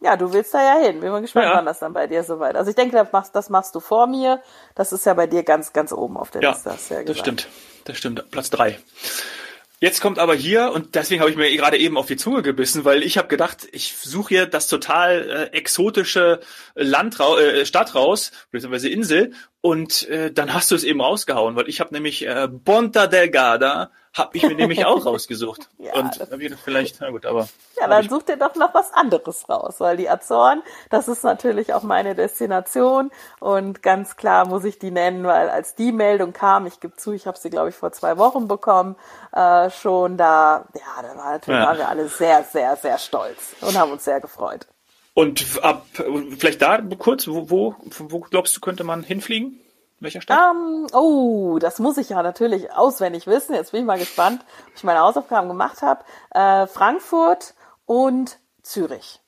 Ja, 0.05 0.17
du 0.17 0.31
willst 0.31 0.53
da 0.53 0.61
ja 0.61 0.85
hin. 0.85 0.99
Bin 0.99 1.09
mal 1.09 1.21
gespannt, 1.21 1.47
ja. 1.47 1.55
wann 1.55 1.65
das 1.65 1.79
dann 1.79 1.91
bei 1.91 2.05
dir 2.05 2.23
soweit. 2.23 2.55
Also 2.55 2.69
ich 2.69 2.75
denke, 2.75 2.95
das 2.95 3.11
machst, 3.11 3.35
das 3.35 3.49
machst 3.49 3.73
du 3.73 3.79
vor 3.79 4.05
mir. 4.05 4.39
Das 4.75 4.93
ist 4.93 5.03
ja 5.07 5.15
bei 5.15 5.25
dir 5.25 5.41
ganz, 5.41 5.73
ganz 5.73 5.91
oben 5.91 6.15
auf 6.15 6.29
der 6.29 6.43
ja, 6.43 6.51
Liste. 6.51 6.75
Ja 6.91 7.01
das 7.01 7.17
stimmt. 7.17 7.47
Das 7.85 7.97
stimmt. 7.97 8.29
Platz 8.29 8.51
drei. 8.51 8.77
Jetzt 9.79 10.01
kommt 10.01 10.19
aber 10.19 10.35
hier, 10.35 10.71
und 10.71 10.93
deswegen 10.93 11.21
habe 11.21 11.31
ich 11.31 11.37
mir 11.37 11.51
gerade 11.55 11.77
eben 11.77 11.97
auf 11.97 12.05
die 12.05 12.17
Zunge 12.17 12.43
gebissen, 12.43 12.85
weil 12.85 13.01
ich 13.01 13.17
habe 13.17 13.27
gedacht, 13.27 13.67
ich 13.71 13.95
suche 13.97 14.29
hier 14.29 14.45
das 14.45 14.67
total 14.67 15.49
äh, 15.51 15.57
exotische 15.57 16.39
Land, 16.75 17.19
äh, 17.19 17.65
Stadt 17.65 17.95
raus, 17.95 18.31
beziehungsweise 18.51 18.89
Insel, 18.89 19.33
und 19.65 20.07
äh, 20.09 20.31
dann 20.31 20.53
hast 20.53 20.69
du 20.69 20.75
es 20.75 20.83
eben 20.83 21.01
rausgehauen, 21.01 21.55
weil 21.55 21.67
ich 21.67 21.79
habe 21.79 21.91
nämlich 21.91 22.23
äh, 22.23 22.47
Ponta 22.47 23.07
Delgada 23.07 23.89
habe 24.13 24.37
ich 24.37 24.43
mir 24.43 24.53
nämlich 24.53 24.85
auch 24.85 25.03
rausgesucht. 25.07 25.71
ja, 25.79 25.91
und 25.95 26.13
vielleicht, 26.63 26.97
na 27.01 27.09
gut, 27.09 27.25
aber. 27.25 27.49
Ja, 27.81 27.87
dann 27.87 28.07
such 28.07 28.21
dir 28.21 28.37
doch 28.37 28.53
noch 28.53 28.75
was 28.75 28.93
anderes 28.93 29.49
raus, 29.49 29.79
weil 29.79 29.97
die 29.97 30.07
Azoren, 30.07 30.61
das 30.91 31.07
ist 31.07 31.23
natürlich 31.23 31.73
auch 31.73 31.81
meine 31.81 32.13
Destination 32.13 33.09
und 33.39 33.81
ganz 33.81 34.17
klar 34.17 34.47
muss 34.47 34.65
ich 34.65 34.77
die 34.77 34.91
nennen, 34.91 35.23
weil 35.23 35.49
als 35.49 35.73
die 35.73 35.91
Meldung 35.91 36.31
kam, 36.31 36.67
ich 36.67 36.79
gebe 36.79 36.95
zu, 36.95 37.13
ich 37.13 37.25
habe 37.25 37.39
sie 37.39 37.49
glaube 37.49 37.69
ich 37.69 37.75
vor 37.75 37.91
zwei 37.91 38.19
Wochen 38.19 38.47
bekommen, 38.47 38.95
äh, 39.31 39.71
schon 39.71 40.15
da, 40.15 40.67
ja, 40.75 41.01
da 41.01 41.17
war 41.17 41.31
natürlich, 41.31 41.59
ja. 41.59 41.65
waren 41.65 41.77
wir 41.79 41.89
alle 41.89 42.07
sehr, 42.07 42.43
sehr, 42.43 42.75
sehr 42.75 42.99
stolz 42.99 43.55
und 43.61 43.75
haben 43.75 43.91
uns 43.91 44.03
sehr 44.05 44.21
gefreut. 44.21 44.67
Und 45.15 45.63
ab, 45.63 45.85
vielleicht 46.37 46.61
da 46.61 46.77
kurz, 46.99 47.25
wo, 47.29 47.49
wo, 47.49 47.75
wo 47.85 48.19
glaubst 48.19 48.55
du, 48.55 48.59
könnte 48.59 48.83
man 48.83 49.01
hinfliegen? 49.01 49.61
Welcher 50.01 50.19
Stadt? 50.19 50.37
Um, 50.51 50.87
oh, 50.91 51.57
das 51.57 51.79
muss 51.79 51.97
ich 51.97 52.09
ja 52.09 52.21
natürlich 52.21 52.73
auswendig 52.73 53.25
wissen. 53.25 53.55
Jetzt 53.55 53.71
bin 53.71 53.79
ich 53.79 53.85
mal 53.85 53.97
gespannt, 53.97 54.43
ob 54.67 54.75
ich 54.75 54.83
meine 54.83 54.99
Hausaufgaben 54.99 55.47
gemacht 55.47 55.81
habe. 55.81 56.03
Äh, 56.31 56.67
Frankfurt 56.67 57.53
und 57.85 58.39
Zürich. 58.61 59.21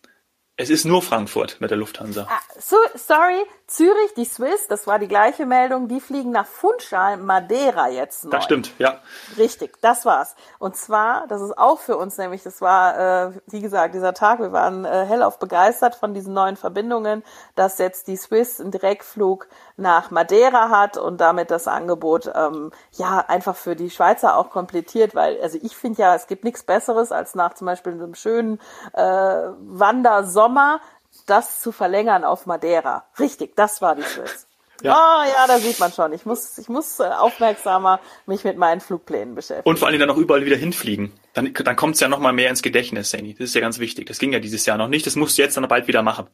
Es 0.58 0.70
ist 0.70 0.84
nur 0.84 1.02
Frankfurt 1.02 1.62
mit 1.62 1.72
der 1.72 1.78
Lufthansa. 1.78 2.28
Ah, 2.30 2.42
so, 2.60 2.76
sorry, 2.96 3.42
Zürich, 3.68 4.14
die 4.16 4.24
Swiss, 4.24 4.70
das 4.70 4.88
war 4.88 4.98
die 4.98 5.10
gleiche 5.10 5.46
Meldung, 5.46 5.90
die 5.90 6.00
fliegen 6.00 6.32
nach 6.32 6.46
Funchal, 6.46 7.18
Madeira 7.18 7.90
jetzt 7.90 8.24
neu. 8.24 8.32
Das 8.32 8.46
stimmt, 8.46 8.72
ja. 8.80 9.02
Richtig, 9.38 9.82
das 9.82 10.06
war's. 10.06 10.38
Und 10.58 10.78
zwar, 10.78 11.28
das 11.28 11.42
ist 11.42 11.58
auch 11.58 11.80
für 11.80 11.98
uns 11.98 12.18
nämlich, 12.18 12.44
das 12.44 12.62
war, 12.62 13.28
äh, 13.28 13.32
wie 13.48 13.60
gesagt, 13.60 13.94
dieser 13.94 14.14
Tag, 14.14 14.40
wir 14.40 14.54
waren 14.54 14.86
äh, 14.86 15.06
hellauf 15.06 15.38
begeistert 15.38 15.96
von 15.96 16.14
diesen 16.14 16.34
neuen 16.34 16.56
Verbindungen, 16.56 17.24
dass 17.56 17.78
jetzt 17.78 18.08
die 18.08 18.16
Swiss 18.16 18.62
einen 18.62 18.72
Direktflug 18.72 19.48
nach 19.76 20.12
Madeira 20.12 20.70
hat 20.70 20.98
und 20.98 21.20
damit 21.20 21.52
das 21.52 21.68
Angebot 21.68 22.32
ähm, 22.34 22.72
ja 22.94 23.20
einfach 23.28 23.58
für 23.58 23.76
die 23.76 23.90
Schweizer 23.90 24.38
auch 24.38 24.50
komplettiert, 24.50 25.14
weil 25.14 25.42
also 25.42 25.60
ich 25.62 25.76
finde 25.76 26.02
ja, 26.02 26.16
es 26.16 26.28
gibt 26.28 26.46
nichts 26.46 26.64
Besseres 26.64 27.12
als 27.12 27.36
nach 27.36 27.54
zum 27.54 27.66
Beispiel 27.66 27.92
einem 27.92 28.16
schönen 28.16 28.60
äh, 28.94 29.04
Wandersommer 29.04 30.80
das 31.28 31.62
zu 31.62 31.72
verlängern 31.72 32.24
auf 32.24 32.46
Madeira. 32.46 33.06
Richtig, 33.20 33.56
das 33.56 33.82
war 33.82 33.96
die 33.96 34.04
Swiss. 34.04 34.48
Ja. 34.84 34.94
Oh 34.94 35.28
ja, 35.28 35.48
da 35.48 35.58
sieht 35.58 35.80
man 35.80 35.92
schon. 35.92 36.14
Ich 36.14 36.26
muss, 36.26 36.58
ich 36.60 36.70
muss 36.70 37.00
äh, 37.00 37.06
aufmerksamer 37.06 38.00
mich 38.28 38.44
mit 38.44 38.58
meinen 38.58 38.80
Flugplänen 38.80 39.34
beschäftigen. 39.34 39.68
Und 39.68 39.80
vor 39.80 39.88
allem 39.88 40.00
dann 40.00 40.10
auch 40.10 40.18
überall 40.18 40.46
wieder 40.46 40.56
hinfliegen. 40.56 41.14
Dann, 41.34 41.52
dann 41.54 41.76
kommt 41.76 41.96
es 41.96 42.02
ja 42.02 42.08
noch 42.08 42.20
mal 42.20 42.32
mehr 42.32 42.50
ins 42.50 42.62
Gedächtnis, 42.62 43.10
Sandy. 43.10 43.34
Das 43.34 43.46
ist 43.46 43.56
ja 43.56 43.62
ganz 43.62 43.80
wichtig. 43.80 44.06
Das 44.06 44.20
ging 44.20 44.34
ja 44.34 44.40
dieses 44.40 44.66
Jahr 44.68 44.78
noch 44.78 44.88
nicht. 44.88 45.08
Das 45.08 45.16
musst 45.16 45.38
du 45.38 45.42
jetzt 45.42 45.58
dann 45.58 45.68
bald 45.68 45.88
wieder 45.88 46.04
machen. 46.04 46.28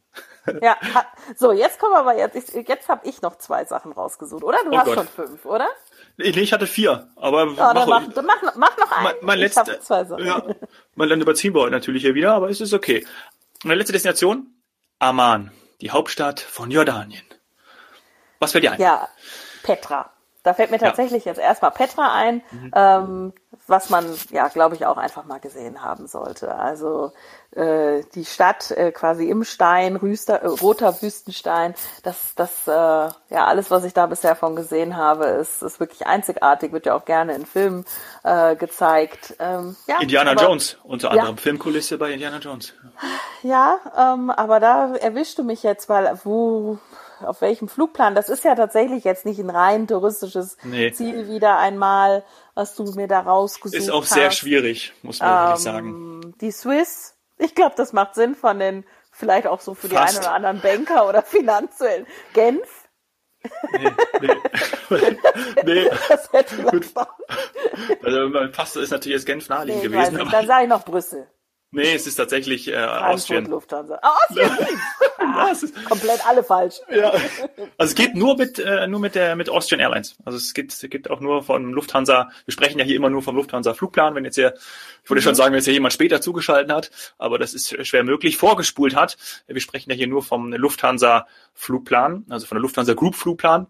Ja, 0.62 0.76
so, 1.38 1.54
jetzt 1.54 1.80
kommen 1.80 1.94
wir 1.94 2.00
aber 2.00 2.18
jetzt. 2.18 2.54
Jetzt 2.54 2.90
habe 2.90 3.08
ich 3.08 3.22
noch 3.22 3.38
zwei 3.38 3.64
Sachen 3.64 3.94
rausgesucht, 3.94 4.44
oder? 4.44 4.58
Du 4.66 4.72
oh 4.72 4.78
hast 4.78 4.86
Gott. 4.86 4.96
schon 4.96 5.08
fünf, 5.08 5.46
oder? 5.46 5.70
Nee, 6.18 6.30
ich 6.30 6.52
hatte 6.52 6.68
vier, 6.68 7.08
aber 7.16 7.44
oh, 7.44 7.56
mach, 7.56 7.74
mach, 7.74 8.02
mach, 8.14 8.56
mach, 8.56 8.78
noch 8.78 8.92
einen. 8.92 9.04
Mein, 9.04 9.16
mein 9.22 9.40
letzter, 9.40 9.82
zwei 9.82 10.04
Sachen. 10.04 10.26
Ja, 10.26 10.44
mein, 10.96 11.10
dann 11.10 11.22
überziehen 11.22 11.56
wir 11.56 11.62
heute 11.62 11.72
natürlich 11.72 12.04
hier 12.04 12.14
wieder, 12.14 12.34
aber 12.34 12.50
es 12.50 12.62
ist 12.62 12.74
okay. 12.74 13.06
Meine 13.64 13.80
letzte 13.80 13.94
Destination, 13.94 14.53
Amman, 15.04 15.52
die 15.82 15.92
Hauptstadt 15.92 16.40
von 16.40 16.72
Jordanien. 16.72 17.26
Was 18.40 18.54
fällt 18.54 18.64
dir 18.64 18.72
ein? 18.72 18.80
Ja, 18.80 19.10
Petra. 19.62 20.13
Da 20.44 20.54
fällt 20.54 20.72
mir 20.72 20.78
tatsächlich 20.78 21.24
ja. 21.24 21.32
jetzt 21.32 21.40
erstmal 21.40 21.72
Petra 21.72 22.14
ein, 22.14 22.42
mhm. 22.52 22.72
ähm, 22.76 23.34
was 23.66 23.90
man 23.90 24.06
ja, 24.30 24.50
glaube 24.50 24.76
ich, 24.76 24.86
auch 24.86 24.98
einfach 24.98 25.24
mal 25.24 25.40
gesehen 25.40 25.82
haben 25.82 26.06
sollte. 26.08 26.54
Also 26.56 27.14
äh, 27.52 28.04
die 28.14 28.26
Stadt 28.26 28.72
äh, 28.72 28.92
quasi 28.92 29.30
im 29.30 29.46
Stein, 29.46 29.96
Rüster, 29.96 30.42
äh, 30.42 30.48
roter 30.48 31.02
Wüstenstein, 31.02 31.76
das, 32.04 32.36
das, 32.36 32.68
äh, 32.68 32.72
ja, 32.72 33.46
alles, 33.46 33.72
was 33.72 33.86
ich 33.86 33.94
da 33.94 34.06
bisher 34.06 34.36
von 34.36 34.58
gesehen 34.58 34.98
habe, 34.98 35.26
ist, 35.26 35.62
ist 35.62 35.80
wirklich 35.80 36.06
einzigartig, 36.08 36.74
wird 36.74 36.88
ja 36.88 36.96
auch 36.96 37.06
gerne 37.06 37.36
in 37.36 37.46
Filmen 37.46 37.86
äh, 38.24 38.58
gezeigt. 38.58 39.36
Ähm, 39.40 39.78
ja, 39.88 40.02
Indiana 40.02 40.32
aber, 40.32 40.44
Jones, 40.44 40.78
unter 40.84 41.12
anderem 41.12 41.36
ja. 41.36 41.42
Filmkulisse 41.42 41.98
bei 41.98 42.12
Indiana 42.12 42.40
Jones. 42.40 42.74
Ja, 43.44 43.78
ähm, 43.98 44.30
aber 44.30 44.60
da 44.60 44.96
erwischst 44.96 45.38
du 45.38 45.44
mich 45.44 45.64
jetzt, 45.64 45.88
weil 45.88 46.20
wo 46.24 46.80
auf 47.26 47.42
welchem 47.42 47.68
Flugplan? 47.68 48.16
Das 48.16 48.30
ist 48.30 48.44
ja 48.44 48.56
tatsächlich 48.56 49.04
jetzt 49.04 49.26
nicht 49.26 49.40
ein 49.40 49.50
rein 49.50 49.88
touristisches 49.88 50.58
nee. 50.64 50.92
Ziel 50.92 51.28
wieder 51.30 51.58
einmal, 51.58 52.24
was 52.54 52.76
du 52.76 52.84
mir 52.94 53.08
da 53.08 53.22
rausgesucht 53.22 53.76
hast. 53.76 53.88
Ist 53.88 53.92
auch 53.92 54.04
hast. 54.04 54.14
sehr 54.14 54.32
schwierig, 54.32 54.94
muss 55.02 55.20
man 55.20 55.30
ähm, 55.30 55.48
wirklich 55.48 55.64
sagen. 55.64 56.36
Die 56.42 56.52
Swiss, 56.52 57.16
ich 57.38 57.56
glaube, 57.56 57.74
das 57.78 57.94
macht 57.94 58.16
Sinn 58.16 58.36
von 58.36 58.60
den, 58.60 58.86
vielleicht 59.12 59.48
auch 59.48 59.62
so 59.62 59.74
für 59.74 59.90
Fast. 59.90 60.14
die 60.14 60.18
einen 60.18 60.26
oder 60.26 60.34
anderen 60.34 60.62
Banker 60.62 61.08
oder 61.08 61.22
finanziell. 61.24 62.06
Genf? 62.34 62.68
Nee, 63.74 63.92
nee. 64.22 64.36
nee. 65.66 65.90
Das 66.08 66.32
hätte 66.32 66.56
vielleicht 66.56 66.98
Also, 68.04 68.52
fast 68.54 68.78
ist 68.78 68.92
natürlich 68.92 69.18
jetzt 69.18 69.26
Genf 69.26 69.50
naheliegend 69.50 69.84
nee, 69.84 69.90
gewesen. 69.90 70.30
Dann 70.32 70.48
sage 70.48 70.64
ich 70.64 70.70
noch 70.70 70.86
Brüssel. 70.86 71.28
Nee, 71.76 71.96
es 71.96 72.06
ist 72.06 72.16
tatsächlich 72.16 72.68
äh, 72.68 72.76
Austrian. 72.76 73.46
Lufthansa. 73.46 73.98
Ah, 74.04 74.14
Austrian. 74.30 74.58
ah, 75.18 75.52
komplett 75.90 76.26
alle 76.28 76.44
falsch. 76.44 76.76
Ja. 76.90 77.10
Also 77.10 77.92
es 77.92 77.96
geht 77.96 78.16
nur 78.16 78.38
mit 78.38 78.60
äh, 78.60 78.86
nur 78.86 79.00
mit 79.00 79.16
der 79.16 79.36
mit 79.36 79.50
Austrian 79.50 79.80
Airlines. 79.80 80.16
Also 80.24 80.38
es 80.38 80.54
geht 80.54 80.72
es 80.72 80.82
geht 80.82 81.10
auch 81.10 81.20
nur 81.20 81.42
von 81.42 81.72
Lufthansa. 81.72 82.30
Wir 82.46 82.52
sprechen 82.52 82.78
ja 82.78 82.86
hier 82.86 82.96
immer 82.96 83.10
nur 83.10 83.24
vom 83.24 83.36
Lufthansa 83.36 83.74
Flugplan, 83.74 84.14
wenn 84.14 84.24
jetzt 84.24 84.36
hier 84.36 84.54
ich 85.04 85.10
würde 85.10 85.22
mhm. 85.22 85.24
schon 85.24 85.36
sagen, 85.36 85.52
wenn 85.52 85.58
jetzt 85.58 85.66
hier 85.66 85.74
jemand 85.74 85.94
später 85.94 86.22
zugeschaltet 86.22 86.72
hat, 86.72 86.92
aber 87.18 87.40
das 87.40 87.56
ist 87.56 87.86
schwer 87.88 88.04
möglich, 88.04 88.38
vorgespult 88.38 88.96
hat. 88.96 89.18
Wir 89.48 89.60
sprechen 89.60 89.90
ja 89.90 89.96
hier 89.96 90.08
nur 90.08 90.22
vom 90.22 90.54
Lufthansa 90.54 91.26
Flugplan, 91.56 92.26
also 92.30 92.46
von 92.46 92.56
der 92.56 92.62
Lufthansa 92.62 92.94
Group 92.94 93.16
Flugplan. 93.16 93.66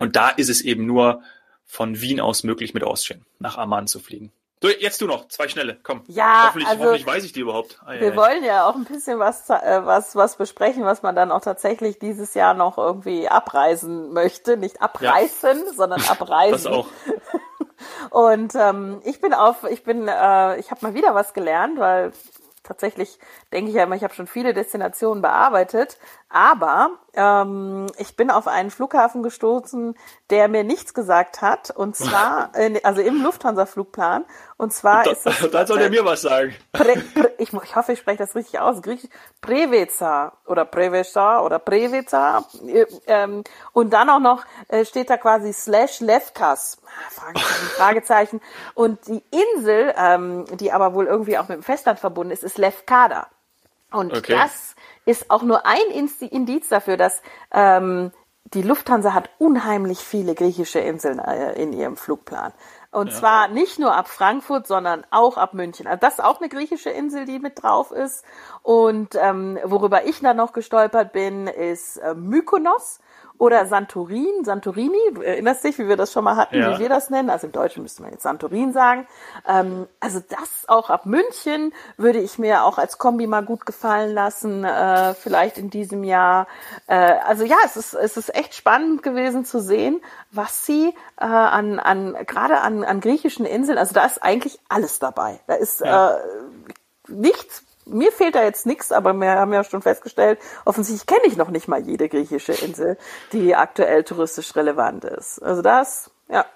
Und 0.00 0.16
da 0.16 0.30
ist 0.30 0.50
es 0.50 0.62
eben 0.62 0.84
nur 0.84 1.22
von 1.64 2.00
Wien 2.00 2.18
aus 2.18 2.42
möglich 2.42 2.74
mit 2.74 2.82
Austrian 2.82 3.24
nach 3.38 3.56
Amman 3.56 3.86
zu 3.86 4.00
fliegen. 4.00 4.32
Du, 4.64 4.70
jetzt 4.70 4.98
du 5.02 5.06
noch, 5.06 5.28
zwei 5.28 5.46
schnelle, 5.46 5.78
komm. 5.82 6.00
Ja, 6.06 6.46
hoffentlich, 6.46 6.66
also, 6.66 6.84
hoffentlich 6.84 7.06
weiß 7.06 7.22
ich 7.24 7.32
die 7.32 7.40
überhaupt. 7.40 7.78
Ah, 7.84 7.92
wir 7.92 8.08
ja, 8.08 8.16
wollen 8.16 8.42
ja 8.42 8.66
auch 8.66 8.74
ein 8.74 8.84
bisschen 8.84 9.18
was, 9.18 9.50
äh, 9.50 9.80
was, 9.84 10.16
was 10.16 10.36
besprechen, 10.36 10.86
was 10.86 11.02
man 11.02 11.14
dann 11.14 11.30
auch 11.32 11.42
tatsächlich 11.42 11.98
dieses 11.98 12.32
Jahr 12.32 12.54
noch 12.54 12.78
irgendwie 12.78 13.28
abreisen 13.28 14.14
möchte. 14.14 14.56
Nicht 14.56 14.80
abreißen, 14.80 15.66
ja. 15.66 15.72
sondern 15.74 16.00
abreisen. 16.08 16.52
das 16.52 16.66
auch. 16.66 16.86
Und 18.08 18.54
ähm, 18.54 19.02
ich 19.04 19.20
bin 19.20 19.34
auf, 19.34 19.64
ich 19.64 19.84
bin, 19.84 20.08
äh, 20.08 20.58
ich 20.58 20.70
habe 20.70 20.80
mal 20.80 20.94
wieder 20.94 21.14
was 21.14 21.34
gelernt, 21.34 21.78
weil 21.78 22.12
tatsächlich 22.64 23.18
denke 23.52 23.70
ich 23.70 23.76
ja 23.76 23.84
immer, 23.84 23.94
ich 23.94 24.02
habe 24.02 24.14
schon 24.14 24.26
viele 24.26 24.54
Destinationen 24.54 25.22
bearbeitet, 25.22 25.98
aber 26.28 26.90
ähm, 27.12 27.86
ich 27.98 28.16
bin 28.16 28.30
auf 28.30 28.48
einen 28.48 28.70
Flughafen 28.70 29.22
gestoßen, 29.22 29.94
der 30.30 30.48
mir 30.48 30.64
nichts 30.64 30.94
gesagt 30.94 31.42
hat, 31.42 31.70
und 31.70 31.94
zwar, 31.96 32.50
äh, 32.54 32.80
also 32.82 33.00
im 33.02 33.22
Lufthansa-Flugplan, 33.22 34.24
und 34.56 34.72
zwar 34.72 35.04
da, 35.04 35.10
ist 35.10 35.26
es... 35.26 35.50
Da 35.50 35.66
soll 35.66 35.80
er 35.80 35.90
mir 35.90 36.04
was 36.04 36.22
sagen. 36.22 36.54
Pre, 36.72 36.96
pre, 37.14 37.32
ich, 37.38 37.52
ich 37.52 37.76
hoffe, 37.76 37.92
ich 37.92 37.98
spreche 37.98 38.18
das 38.18 38.34
richtig 38.34 38.60
aus, 38.60 38.82
griechisch, 38.82 39.10
Preveca 39.40 40.32
oder 40.46 40.64
Preveca 40.64 41.40
oder 41.40 41.58
Preveca, 41.58 42.44
äh, 42.66 42.86
ähm, 43.06 43.44
und 43.72 43.92
dann 43.92 44.10
auch 44.10 44.20
noch 44.20 44.44
äh, 44.68 44.84
steht 44.84 45.10
da 45.10 45.16
quasi 45.16 45.52
slash 45.52 46.00
Lefkas, 46.00 46.78
Fragezeichen, 47.10 47.66
Fragezeichen, 47.76 48.40
und 48.74 49.06
die 49.06 49.22
Insel, 49.30 49.94
ähm, 49.96 50.44
die 50.56 50.72
aber 50.72 50.94
wohl 50.94 51.06
irgendwie 51.06 51.38
auch 51.38 51.48
mit 51.48 51.58
dem 51.58 51.62
Festland 51.62 51.98
verbunden 51.98 52.32
ist, 52.32 52.44
ist 52.44 52.58
Lefkada. 52.58 53.28
Und 53.90 54.16
okay. 54.16 54.32
das 54.32 54.74
ist 55.04 55.30
auch 55.30 55.42
nur 55.42 55.66
ein 55.66 56.08
Indiz 56.30 56.68
dafür, 56.68 56.96
dass 56.96 57.22
ähm, 57.52 58.10
die 58.52 58.62
Lufthansa 58.62 59.14
hat 59.14 59.30
unheimlich 59.38 59.98
viele 59.98 60.34
griechische 60.34 60.78
Inseln 60.78 61.18
äh, 61.18 61.52
in 61.54 61.72
ihrem 61.72 61.96
Flugplan. 61.96 62.52
Und 62.94 63.08
ja. 63.08 63.14
zwar 63.14 63.48
nicht 63.48 63.80
nur 63.80 63.96
ab 63.96 64.06
Frankfurt, 64.06 64.68
sondern 64.68 65.04
auch 65.10 65.36
ab 65.36 65.52
München. 65.52 65.88
Also 65.88 65.98
das 66.00 66.14
ist 66.14 66.24
auch 66.24 66.40
eine 66.40 66.48
griechische 66.48 66.90
Insel, 66.90 67.24
die 67.24 67.40
mit 67.40 67.60
drauf 67.60 67.90
ist. 67.90 68.24
Und 68.62 69.16
ähm, 69.20 69.58
worüber 69.64 70.06
ich 70.06 70.20
dann 70.20 70.36
noch 70.36 70.52
gestolpert 70.52 71.12
bin, 71.12 71.48
ist 71.48 71.96
äh, 71.96 72.14
Mykonos. 72.14 73.00
Oder 73.38 73.66
Santorin, 73.66 74.44
Santorini, 74.44 74.98
du 75.12 75.22
erinnerst 75.22 75.64
dich, 75.64 75.78
wie 75.78 75.88
wir 75.88 75.96
das 75.96 76.12
schon 76.12 76.24
mal 76.24 76.36
hatten, 76.36 76.56
ja. 76.56 76.74
wie 76.74 76.82
wir 76.82 76.88
das 76.88 77.10
nennen, 77.10 77.30
also 77.30 77.46
im 77.46 77.52
Deutschen 77.52 77.82
müsste 77.82 78.02
man 78.02 78.12
jetzt 78.12 78.22
Santorin 78.22 78.72
sagen. 78.72 79.06
Ähm, 79.46 79.86
also 79.98 80.20
das 80.20 80.68
auch 80.68 80.88
ab 80.88 81.04
München 81.04 81.72
würde 81.96 82.20
ich 82.20 82.38
mir 82.38 82.64
auch 82.64 82.78
als 82.78 82.98
Kombi 82.98 83.26
mal 83.26 83.44
gut 83.44 83.66
gefallen 83.66 84.14
lassen, 84.14 84.64
äh, 84.64 85.14
vielleicht 85.14 85.58
in 85.58 85.68
diesem 85.68 86.04
Jahr. 86.04 86.46
Äh, 86.86 86.94
also 86.94 87.44
ja, 87.44 87.56
es 87.64 87.76
ist, 87.76 87.94
es 87.94 88.16
ist 88.16 88.34
echt 88.34 88.54
spannend 88.54 89.02
gewesen 89.02 89.44
zu 89.44 89.60
sehen, 89.60 90.00
was 90.30 90.64
sie 90.64 90.94
äh, 91.20 91.24
an, 91.24 91.80
an 91.80 92.16
gerade 92.26 92.60
an, 92.60 92.84
an 92.84 93.00
griechischen 93.00 93.46
Inseln, 93.46 93.78
also 93.78 93.94
da 93.94 94.04
ist 94.04 94.22
eigentlich 94.22 94.60
alles 94.68 95.00
dabei. 95.00 95.40
Da 95.48 95.54
ist 95.54 95.80
ja. 95.80 96.16
äh, 96.16 96.20
nichts 97.08 97.63
mir 97.86 98.12
fehlt 98.12 98.34
da 98.34 98.42
jetzt 98.42 98.66
nichts, 98.66 98.92
aber 98.92 99.12
wir 99.14 99.32
haben 99.32 99.52
ja 99.52 99.64
schon 99.64 99.82
festgestellt, 99.82 100.38
offensichtlich 100.64 101.06
kenne 101.06 101.26
ich 101.26 101.36
noch 101.36 101.50
nicht 101.50 101.68
mal 101.68 101.80
jede 101.80 102.08
griechische 102.08 102.52
Insel, 102.52 102.96
die 103.32 103.54
aktuell 103.54 104.04
touristisch 104.04 104.54
relevant 104.56 105.04
ist. 105.04 105.40
Also 105.40 105.62
das, 105.62 106.10
ja. 106.28 106.46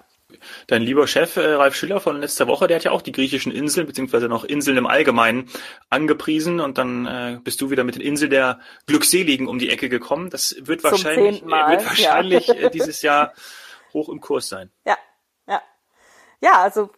Dein 0.67 0.83
lieber 0.83 1.07
Chef 1.07 1.37
äh, 1.37 1.53
Ralf 1.53 1.75
Schüller 1.75 1.99
von 1.99 2.21
letzter 2.21 2.47
Woche, 2.47 2.67
der 2.67 2.77
hat 2.77 2.83
ja 2.83 2.91
auch 2.91 3.01
die 3.01 3.11
griechischen 3.11 3.51
Inseln 3.51 3.87
beziehungsweise 3.87 4.29
noch 4.29 4.43
Inseln 4.43 4.77
im 4.77 4.85
Allgemeinen 4.85 5.49
angepriesen 5.89 6.59
und 6.59 6.77
dann 6.77 7.07
äh, 7.07 7.39
bist 7.43 7.59
du 7.61 7.71
wieder 7.71 7.83
mit 7.83 7.95
den 7.95 8.03
Inseln 8.03 8.29
der 8.29 8.59
Glückseligen 8.85 9.47
um 9.47 9.57
die 9.57 9.71
Ecke 9.71 9.89
gekommen. 9.89 10.29
Das 10.29 10.55
wird 10.59 10.81
Zum 10.81 10.91
wahrscheinlich, 10.91 11.41
äh, 11.41 11.45
wird 11.45 11.85
wahrscheinlich 11.85 12.47
ja. 12.47 12.53
Äh, 12.53 12.69
dieses 12.69 13.01
Jahr 13.01 13.33
hoch 13.93 14.09
im 14.09 14.21
Kurs 14.21 14.47
sein. 14.47 14.71
Ja, 14.85 14.97
ja. 15.47 15.61
Ja, 16.41 16.61
also 16.61 16.91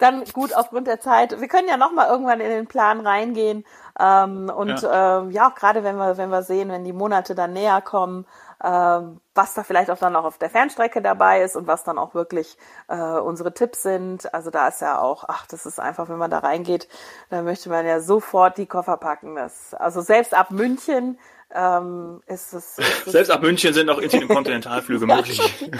dann 0.00 0.24
gut 0.32 0.54
aufgrund 0.54 0.86
der 0.86 1.00
Zeit. 1.00 1.40
Wir 1.40 1.48
können 1.48 1.68
ja 1.68 1.76
noch 1.76 1.92
mal 1.92 2.08
irgendwann 2.08 2.40
in 2.40 2.50
den 2.50 2.66
Plan 2.66 3.00
reingehen 3.00 3.64
ähm, 3.98 4.50
und 4.54 4.82
ja. 4.82 5.20
Ähm, 5.20 5.30
ja 5.30 5.48
auch 5.48 5.54
gerade 5.54 5.84
wenn 5.84 5.96
wir 5.96 6.16
wenn 6.16 6.30
wir 6.30 6.42
sehen, 6.42 6.70
wenn 6.70 6.84
die 6.84 6.92
Monate 6.92 7.34
dann 7.34 7.52
näher 7.52 7.80
kommen, 7.80 8.26
ähm, 8.62 9.20
was 9.34 9.54
da 9.54 9.62
vielleicht 9.62 9.90
auch 9.90 9.98
dann 9.98 10.12
noch 10.12 10.24
auf 10.24 10.38
der 10.38 10.50
Fernstrecke 10.50 11.00
dabei 11.00 11.42
ist 11.42 11.56
und 11.56 11.66
was 11.66 11.84
dann 11.84 11.98
auch 11.98 12.14
wirklich 12.14 12.58
äh, 12.88 12.96
unsere 12.96 13.54
Tipps 13.54 13.82
sind. 13.82 14.32
Also 14.34 14.50
da 14.50 14.68
ist 14.68 14.82
ja 14.82 15.00
auch, 15.00 15.24
ach, 15.28 15.46
das 15.46 15.64
ist 15.64 15.80
einfach, 15.80 16.08
wenn 16.08 16.18
man 16.18 16.30
da 16.30 16.38
reingeht, 16.40 16.88
dann 17.30 17.44
möchte 17.44 17.70
man 17.70 17.86
ja 17.86 18.00
sofort 18.00 18.58
die 18.58 18.66
Koffer 18.66 18.98
packen. 18.98 19.36
Das, 19.36 19.72
also 19.74 20.02
selbst 20.02 20.34
ab 20.34 20.50
München 20.50 21.18
ähm, 21.54 22.22
ist 22.26 22.52
es. 22.52 22.78
Ist 22.78 23.06
selbst 23.06 23.30
ab 23.30 23.42
München 23.42 23.72
sind 23.72 23.88
auch 23.88 23.98
Interkontinentalflüge 23.98 25.06
möglich. 25.06 25.70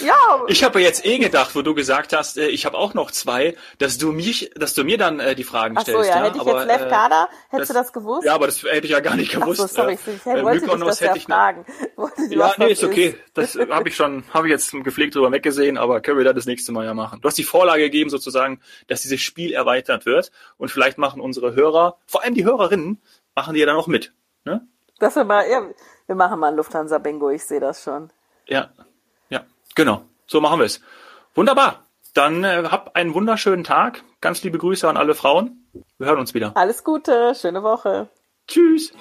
Ja. 0.00 0.44
Ich 0.48 0.64
habe 0.64 0.80
jetzt 0.80 1.04
eh 1.04 1.18
gedacht, 1.18 1.54
wo 1.54 1.62
du 1.62 1.74
gesagt 1.74 2.12
hast, 2.12 2.38
äh, 2.38 2.48
ich 2.48 2.66
habe 2.66 2.76
auch 2.76 2.94
noch 2.94 3.10
zwei, 3.10 3.56
dass 3.78 3.98
du 3.98 4.12
mich, 4.12 4.50
dass 4.54 4.74
du 4.74 4.84
mir 4.84 4.98
dann 4.98 5.20
äh, 5.20 5.34
die 5.34 5.44
Fragen 5.44 5.76
Ach 5.76 5.84
so, 5.84 5.92
stellst. 5.92 6.10
Ja, 6.10 6.16
ja. 6.16 6.24
hätte 6.24 6.36
ich 6.36 6.40
aber, 6.42 6.66
jetzt 6.66 6.88
Kader, 6.88 7.28
äh, 7.30 7.52
hättest 7.52 7.70
das, 7.70 7.76
du 7.76 7.82
das 7.82 7.92
gewusst? 7.92 8.26
Ja, 8.26 8.34
aber 8.34 8.46
das 8.46 8.62
hätte 8.62 8.86
ich 8.86 8.90
ja 8.92 9.00
gar 9.00 9.16
nicht 9.16 9.32
gewusst. 9.32 9.60
Ach 9.62 9.68
so, 9.68 9.74
sorry, 9.74 9.94
ich, 9.94 10.14
ich 10.14 10.26
äh, 10.26 10.42
wollte 10.42 10.66
dich 10.66 10.84
das 10.84 11.00
ja 11.00 11.14
fragen. 11.14 11.66
ja, 12.30 12.54
nee, 12.58 12.72
ist 12.72 12.84
okay. 12.84 13.16
Das 13.34 13.56
habe 13.56 13.88
ich 13.88 13.96
schon, 13.96 14.24
habe 14.32 14.48
ich 14.48 14.52
jetzt 14.52 14.72
gepflegt 14.72 15.14
drüber 15.14 15.32
weggesehen, 15.32 15.78
aber 15.78 16.00
können 16.00 16.18
wir 16.18 16.24
da 16.24 16.32
das 16.32 16.46
nächste 16.46 16.72
Mal 16.72 16.84
ja 16.84 16.94
machen. 16.94 17.20
Du 17.20 17.28
hast 17.28 17.38
die 17.38 17.44
Vorlage 17.44 17.82
gegeben 17.82 18.10
sozusagen, 18.10 18.60
dass 18.88 19.02
dieses 19.02 19.20
Spiel 19.20 19.52
erweitert 19.52 20.06
wird 20.06 20.30
und 20.56 20.70
vielleicht 20.70 20.98
machen 20.98 21.20
unsere 21.20 21.54
Hörer, 21.54 21.98
vor 22.06 22.22
allem 22.22 22.34
die 22.34 22.44
Hörerinnen, 22.44 23.00
machen 23.34 23.54
die 23.54 23.60
ja 23.60 23.66
dann 23.66 23.76
auch 23.76 23.86
mit. 23.86 24.12
Ne? 24.44 24.66
Dass 24.98 25.14
wir 25.14 25.24
mal, 25.24 25.48
ja, 25.48 25.62
wir 26.06 26.14
machen 26.14 26.40
mal 26.40 26.48
ein 26.48 26.56
Lufthansa-Bingo, 26.56 27.30
ich 27.30 27.44
sehe 27.44 27.60
das 27.60 27.82
schon. 27.82 28.10
Ja, 28.48 28.70
ja, 29.28 29.44
genau. 29.74 30.02
So 30.26 30.40
machen 30.40 30.58
wir 30.58 30.66
es. 30.66 30.80
Wunderbar. 31.34 31.86
Dann 32.14 32.44
äh, 32.44 32.64
hab 32.70 32.96
einen 32.96 33.14
wunderschönen 33.14 33.64
Tag. 33.64 34.02
Ganz 34.20 34.42
liebe 34.42 34.58
Grüße 34.58 34.88
an 34.88 34.96
alle 34.96 35.14
Frauen. 35.14 35.68
Wir 35.98 36.06
hören 36.06 36.18
uns 36.18 36.32
wieder. 36.32 36.56
Alles 36.56 36.82
Gute, 36.82 37.34
schöne 37.34 37.62
Woche. 37.62 38.08
Tschüss. 38.48 38.92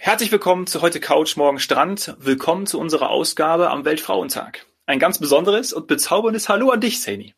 Herzlich 0.00 0.30
willkommen 0.30 0.68
zu 0.68 0.80
heute 0.80 1.00
Couch, 1.00 1.36
morgen 1.36 1.58
Strand. 1.58 2.14
Willkommen 2.20 2.68
zu 2.68 2.78
unserer 2.78 3.10
Ausgabe 3.10 3.68
am 3.68 3.84
Weltfrauentag. 3.84 4.64
Ein 4.86 5.00
ganz 5.00 5.18
besonderes 5.18 5.72
und 5.72 5.88
bezauberndes 5.88 6.48
Hallo 6.48 6.70
an 6.70 6.80
dich, 6.80 7.02
Saini. 7.02 7.34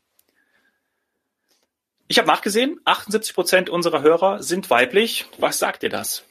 Ich 2.06 2.18
habe 2.18 2.28
nachgesehen, 2.28 2.78
78 2.84 3.34
Prozent 3.34 3.70
unserer 3.70 4.02
Hörer 4.02 4.42
sind 4.42 4.68
weiblich. 4.68 5.24
Was 5.38 5.58
sagt 5.58 5.82
dir 5.82 5.88
das? 5.88 6.22